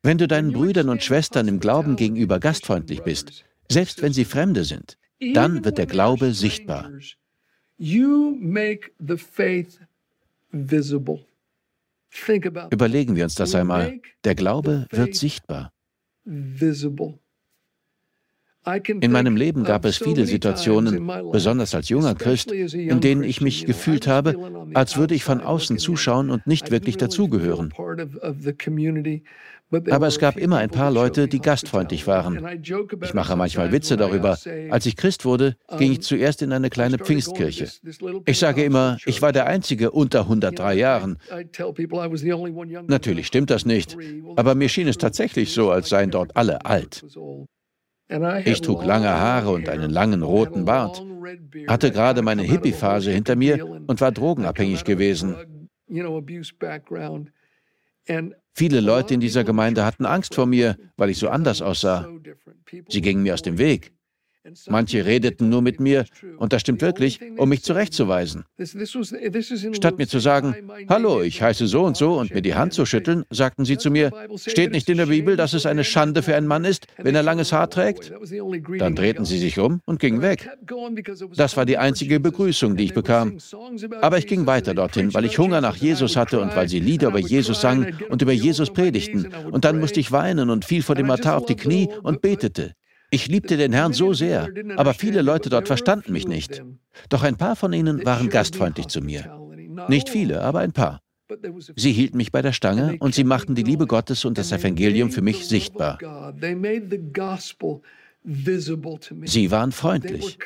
wenn 0.04 0.18
du 0.18 0.28
deinen 0.28 0.54
Brüdern 0.54 0.90
und 0.90 1.04
Schwestern 1.04 1.48
im 1.48 1.60
Glauben 1.60 1.96
gegenüber 1.96 2.40
gastfreundlich 2.40 3.04
bist, 3.04 3.44
selbst 3.70 4.02
wenn 4.02 4.14
sie 4.14 4.26
Fremde 4.26 4.64
sind, 4.64 4.98
dann 5.34 5.66
wird 5.66 5.78
der 5.78 5.88
Glaube 5.88 6.34
sichtbar. 6.34 6.92
Überlegen 12.72 13.16
wir 13.16 13.24
uns 13.24 13.36
das 13.36 13.56
einmal. 13.56 14.00
Der 14.24 14.36
Glaube 14.36 14.88
wird 14.92 15.16
sichtbar. 15.16 15.72
In 18.86 19.12
meinem 19.12 19.38
Leben 19.38 19.64
gab 19.64 19.86
es 19.86 19.98
viele 19.98 20.26
Situationen, 20.26 21.08
besonders 21.32 21.74
als 21.74 21.88
junger 21.88 22.16
Christ, 22.16 22.52
in 22.52 23.00
denen 23.00 23.24
ich 23.24 23.40
mich 23.40 23.66
gefühlt 23.66 24.08
habe, 24.08 24.36
als 24.74 24.98
würde 24.98 25.16
ich 25.16 25.24
von 25.24 25.40
außen 25.40 25.78
zuschauen 25.78 26.30
und 26.30 26.48
nicht 26.48 26.70
wirklich 26.70 26.98
dazugehören. 26.98 27.74
Aber 29.70 30.08
es 30.08 30.18
gab 30.18 30.38
immer 30.38 30.58
ein 30.58 30.70
paar 30.70 30.92
Leute, 30.92 31.28
die 31.28 31.40
gastfreundlich 31.40 32.08
waren. 32.08 32.62
Ich 33.04 33.14
mache 33.14 33.36
manchmal 33.36 33.72
Witze 33.72 33.98
darüber. 33.98 34.38
Als 34.70 34.86
ich 34.86 34.96
Christ 34.96 35.26
wurde, 35.26 35.58
ging 35.78 35.92
ich 35.92 36.02
zuerst 36.02 36.42
in 36.42 36.54
eine 36.54 36.70
kleine 36.70 36.98
Pfingstkirche. 36.98 37.68
Ich 38.26 38.40
sage 38.40 38.64
immer, 38.64 38.98
ich 39.06 39.22
war 39.22 39.34
der 39.34 39.46
Einzige 39.46 39.92
unter 39.92 40.22
103 40.22 40.74
Jahren. 40.76 41.18
Natürlich 42.88 43.28
stimmt 43.28 43.50
das 43.50 43.66
nicht, 43.66 43.98
aber 44.38 44.56
mir 44.56 44.70
schien 44.70 44.88
es 44.88 44.98
tatsächlich 44.98 45.54
so, 45.54 45.70
als 45.70 45.90
seien 45.90 46.12
dort 46.12 46.36
alle 46.38 46.66
alt. 46.66 47.06
Ich 48.46 48.62
trug 48.62 48.86
lange 48.86 49.10
Haare 49.10 49.52
und 49.52 49.68
einen 49.68 49.92
langen 49.92 50.24
roten 50.24 50.64
Bart, 50.64 51.04
hatte 51.68 51.92
gerade 51.92 52.22
meine 52.22 52.44
Hippie-Phase 52.44 53.12
hinter 53.12 53.36
mir 53.36 53.66
und 53.66 54.00
war 54.00 54.14
drogenabhängig 54.14 54.86
gewesen. 54.86 55.36
Viele 58.58 58.82
Leute 58.82 59.14
in 59.14 59.20
dieser 59.20 59.44
Gemeinde 59.44 59.86
hatten 59.86 60.08
Angst 60.08 60.34
vor 60.34 60.48
mir, 60.48 60.78
weil 60.96 61.12
ich 61.12 61.20
so 61.20 61.30
anders 61.30 61.62
aussah. 61.62 62.10
Sie 62.90 63.02
gingen 63.02 63.22
mir 63.22 63.36
aus 63.36 63.44
dem 63.44 63.60
Weg. 63.60 63.94
Manche 64.70 65.06
redeten 65.06 65.50
nur 65.50 65.62
mit 65.62 65.80
mir, 65.80 66.06
und 66.38 66.54
das 66.54 66.62
stimmt 66.62 66.82
wirklich, 66.82 67.20
um 67.38 67.50
mich 67.50 67.64
zurechtzuweisen. 67.64 68.46
Statt 69.74 69.98
mir 69.98 70.08
zu 70.08 70.20
sagen, 70.20 70.56
hallo, 70.90 71.22
ich 71.22 71.42
heiße 71.42 71.68
so 71.68 71.84
und 71.84 71.98
so 71.98 72.18
und 72.20 72.34
mir 72.34 72.42
die 72.42 72.56
Hand 72.56 72.74
zu 72.74 72.86
schütteln, 72.86 73.24
sagten 73.30 73.66
sie 73.66 73.78
zu 73.78 73.92
mir, 73.92 74.12
steht 74.36 74.72
nicht 74.72 74.90
in 74.90 74.98
der 74.98 75.08
Bibel, 75.08 75.36
dass 75.36 75.54
es 75.54 75.66
eine 75.66 75.84
Schande 75.84 76.24
für 76.24 76.36
einen 76.36 76.48
Mann 76.48 76.66
ist, 76.66 76.88
wenn 76.98 77.16
er 77.16 77.24
langes 77.24 77.52
Haar 77.52 77.70
trägt? 77.70 78.14
Dann 78.78 78.96
drehten 78.96 79.26
sie 79.26 79.38
sich 79.38 79.60
um 79.60 79.82
und 79.86 80.00
gingen 80.00 80.22
weg. 80.22 80.50
Das 81.36 81.58
war 81.58 81.66
die 81.66 81.78
einzige 81.78 82.20
Begrüßung, 82.20 82.76
die 82.76 82.86
ich 82.86 82.94
bekam. 82.94 83.38
Aber 84.02 84.18
ich 84.18 84.28
ging 84.28 84.46
weiter 84.46 84.74
dorthin, 84.74 85.14
weil 85.14 85.26
ich 85.26 85.38
Hunger 85.38 85.62
nach 85.62 85.76
Jesus 85.76 86.16
hatte 86.16 86.40
und 86.40 86.56
weil 86.56 86.70
sie 86.70 86.80
Lieder 86.80 87.10
über 87.10 87.20
Jesus 87.20 87.62
sangen 87.62 87.98
und 88.10 88.22
über 88.22 88.34
Jesus 88.34 88.72
predigten. 88.72 89.28
Und 89.52 89.66
dann 89.66 89.80
musste 89.80 90.00
ich 90.00 90.12
weinen 90.12 90.50
und 90.50 90.66
fiel 90.66 90.84
vor 90.84 90.96
dem 90.96 91.10
Altar 91.10 91.38
auf 91.38 91.46
die 91.46 91.56
Knie 91.56 91.90
und 92.04 92.22
betete. 92.22 92.74
Ich 93.10 93.28
liebte 93.28 93.58
den 93.58 93.74
Herrn 93.74 93.94
so 93.94 94.14
sehr, 94.14 94.50
aber 94.76 94.94
viele 94.94 95.22
Leute 95.22 95.50
dort 95.50 95.68
verstanden 95.68 96.12
mich 96.12 96.28
nicht. 96.28 96.64
Doch 97.10 97.24
ein 97.24 97.38
paar 97.38 97.56
von 97.56 97.74
ihnen 97.74 98.06
waren 98.06 98.30
gastfreundlich 98.30 98.88
zu 98.88 99.02
mir. 99.02 99.40
Nicht 99.88 100.10
viele, 100.10 100.42
aber 100.42 100.60
ein 100.60 100.74
paar. 100.74 101.02
Sie 101.76 101.92
hielten 101.92 102.18
mich 102.18 102.32
bei 102.32 102.42
der 102.42 102.54
Stange 102.54 102.96
und 103.00 103.14
sie 103.14 103.24
machten 103.24 103.56
die 103.56 103.64
Liebe 103.64 103.86
Gottes 103.86 104.26
und 104.26 104.38
das 104.38 104.52
Evangelium 104.52 105.12
für 105.12 105.22
mich 105.22 105.48
sichtbar. 105.48 106.00
Sie 109.24 109.52
waren 109.52 109.72
freundlich. 109.72 110.38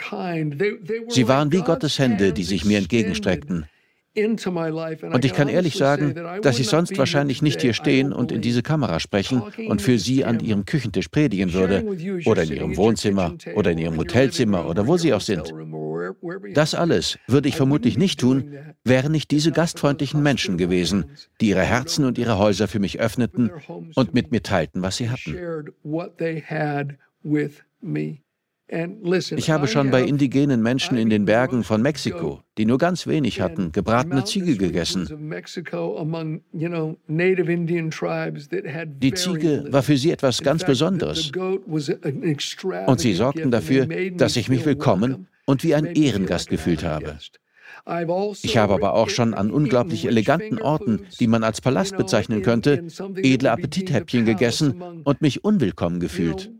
Sie 1.08 1.28
waren 1.28 1.52
wie 1.52 1.62
Gottes 1.62 2.00
Hände, 2.00 2.34
die 2.34 2.44
sich 2.44 2.66
mir 2.66 2.78
entgegenstreckten. 2.78 3.66
Und 4.14 5.26
ich 5.26 5.34
kann 5.34 5.48
ehrlich 5.48 5.76
sagen, 5.76 6.16
dass 6.42 6.60
ich 6.60 6.68
sonst 6.68 6.98
wahrscheinlich 6.98 7.42
nicht 7.42 7.62
hier 7.62 7.74
stehen 7.74 8.12
und 8.12 8.32
in 8.32 8.42
diese 8.42 8.62
Kamera 8.62 9.00
sprechen 9.00 9.42
und 9.68 9.82
für 9.82 9.98
Sie 9.98 10.26
an 10.26 10.40
Ihrem 10.42 10.66
Küchentisch 10.66 11.08
predigen 11.08 11.54
würde 11.54 11.86
oder 12.26 12.44
in 12.44 12.52
Ihrem 12.52 12.78
Wohnzimmer 12.78 13.36
oder 13.56 13.72
in 13.72 13.78
Ihrem 13.78 13.98
Hotelzimmer 13.98 14.68
oder 14.68 14.86
wo 14.86 14.98
Sie 14.98 15.14
auch 15.14 15.22
sind. 15.22 15.54
Das 16.54 16.76
alles 16.76 17.20
würde 17.28 17.48
ich 17.48 17.56
vermutlich 17.56 17.98
nicht 17.98 18.20
tun, 18.20 18.58
wären 18.84 19.12
nicht 19.12 19.32
diese 19.32 19.52
gastfreundlichen 19.52 20.22
Menschen 20.22 20.58
gewesen, 20.58 21.06
die 21.40 21.50
ihre 21.50 21.64
Herzen 21.64 22.06
und 22.06 22.18
ihre 22.18 22.38
Häuser 22.38 22.68
für 22.68 22.80
mich 22.80 23.00
öffneten 23.00 23.52
und 23.96 24.14
mit 24.14 24.32
mir 24.32 24.44
teilten, 24.44 24.82
was 24.82 24.98
sie 24.98 25.10
hatten. 25.10 25.38
Ich 28.72 29.50
habe 29.50 29.68
schon 29.68 29.92
bei 29.92 30.02
indigenen 30.02 30.62
Menschen 30.62 30.96
in 30.98 31.10
den 31.10 31.26
Bergen 31.26 31.66
von 31.66 31.82
Mexiko, 31.82 32.40
die 32.58 32.66
nur 32.66 32.78
ganz 32.78 33.06
wenig 33.06 33.42
hatten, 33.42 33.74
gebratene 33.74 34.24
Ziege 34.24 34.56
gegessen. 34.56 35.10
Die 39.02 39.14
Ziege 39.14 39.66
war 39.70 39.84
für 39.84 39.98
sie 39.98 40.12
etwas 40.12 40.42
ganz 40.42 40.64
Besonderes. 40.64 41.32
Und 42.88 43.00
sie 43.00 43.14
sorgten 43.14 43.52
dafür, 43.52 43.88
dass 44.16 44.38
ich 44.38 44.48
mich 44.48 44.66
willkommen 44.66 45.28
und 45.46 45.64
wie 45.66 45.76
ein 45.76 45.86
Ehrengast 45.86 46.50
gefühlt 46.50 46.84
habe. 46.86 47.18
Ich 48.44 48.58
habe 48.58 48.74
aber 48.74 48.94
auch 48.94 49.10
schon 49.10 49.34
an 49.34 49.52
unglaublich 49.52 50.06
eleganten 50.06 50.62
Orten, 50.62 51.02
die 51.20 51.28
man 51.28 51.44
als 51.44 51.60
Palast 51.60 51.98
bezeichnen 51.98 52.42
könnte, 52.42 52.86
edle 53.18 53.52
Appetithäppchen 53.52 54.24
gegessen 54.24 54.82
und 55.04 55.22
mich 55.22 55.44
unwillkommen 55.44 56.00
gefühlt. 56.00 56.52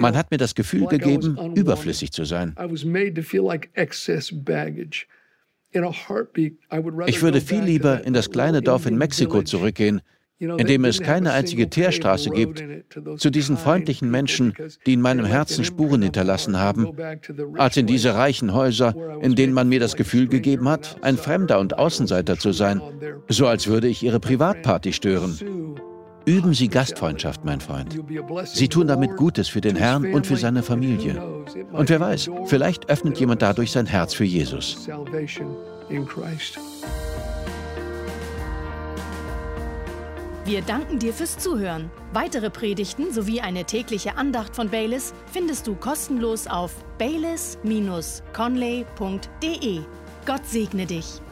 Man 0.00 0.16
hat 0.16 0.30
mir 0.30 0.38
das 0.38 0.54
Gefühl 0.54 0.86
gegeben, 0.86 1.54
überflüssig 1.54 2.12
zu 2.12 2.24
sein. 2.24 2.54
Ich 7.06 7.22
würde 7.22 7.40
viel 7.40 7.62
lieber 7.62 8.04
in 8.04 8.12
das 8.12 8.30
kleine 8.30 8.62
Dorf 8.62 8.86
in 8.86 8.96
Mexiko 8.98 9.42
zurückgehen, 9.42 10.02
in 10.38 10.66
dem 10.66 10.84
es 10.84 11.00
keine 11.00 11.32
einzige 11.32 11.70
Teerstraße 11.70 12.30
gibt, 12.30 12.64
zu 13.16 13.30
diesen 13.30 13.56
freundlichen 13.56 14.10
Menschen, 14.10 14.54
die 14.86 14.94
in 14.94 15.00
meinem 15.00 15.24
Herzen 15.24 15.64
Spuren 15.64 16.02
hinterlassen 16.02 16.58
haben, 16.58 16.88
als 17.56 17.76
in 17.76 17.86
diese 17.86 18.14
reichen 18.14 18.52
Häuser, 18.52 18.94
in 19.22 19.34
denen 19.34 19.52
man 19.52 19.68
mir 19.68 19.80
das 19.80 19.96
Gefühl 19.96 20.28
gegeben 20.28 20.68
hat, 20.68 20.96
ein 21.02 21.16
Fremder 21.16 21.60
und 21.60 21.78
Außenseiter 21.78 22.38
zu 22.38 22.52
sein, 22.52 22.80
so 23.28 23.46
als 23.46 23.66
würde 23.66 23.88
ich 23.88 24.02
ihre 24.02 24.20
Privatparty 24.20 24.92
stören. 24.92 25.38
Üben 26.24 26.54
Sie 26.54 26.68
Gastfreundschaft, 26.68 27.44
mein 27.44 27.60
Freund. 27.60 27.98
Sie 28.44 28.68
tun 28.68 28.86
damit 28.86 29.16
Gutes 29.16 29.48
für 29.48 29.60
den 29.60 29.74
Herrn 29.76 30.14
und 30.14 30.26
für 30.26 30.36
seine 30.36 30.62
Familie. 30.62 31.20
Und 31.72 31.88
wer 31.88 32.00
weiß, 32.00 32.30
vielleicht 32.46 32.88
öffnet 32.88 33.18
jemand 33.18 33.42
dadurch 33.42 33.72
sein 33.72 33.86
Herz 33.86 34.14
für 34.14 34.24
Jesus. 34.24 34.88
Wir 40.44 40.60
danken 40.62 40.98
dir 40.98 41.14
fürs 41.14 41.38
Zuhören. 41.38 41.88
Weitere 42.12 42.50
Predigten 42.50 43.12
sowie 43.12 43.40
eine 43.40 43.64
tägliche 43.64 44.16
Andacht 44.16 44.56
von 44.56 44.68
Baylis 44.68 45.14
findest 45.32 45.68
du 45.68 45.76
kostenlos 45.76 46.48
auf 46.48 46.74
baylis-conley.de. 46.98 49.80
Gott 50.26 50.46
segne 50.46 50.86
dich. 50.86 51.22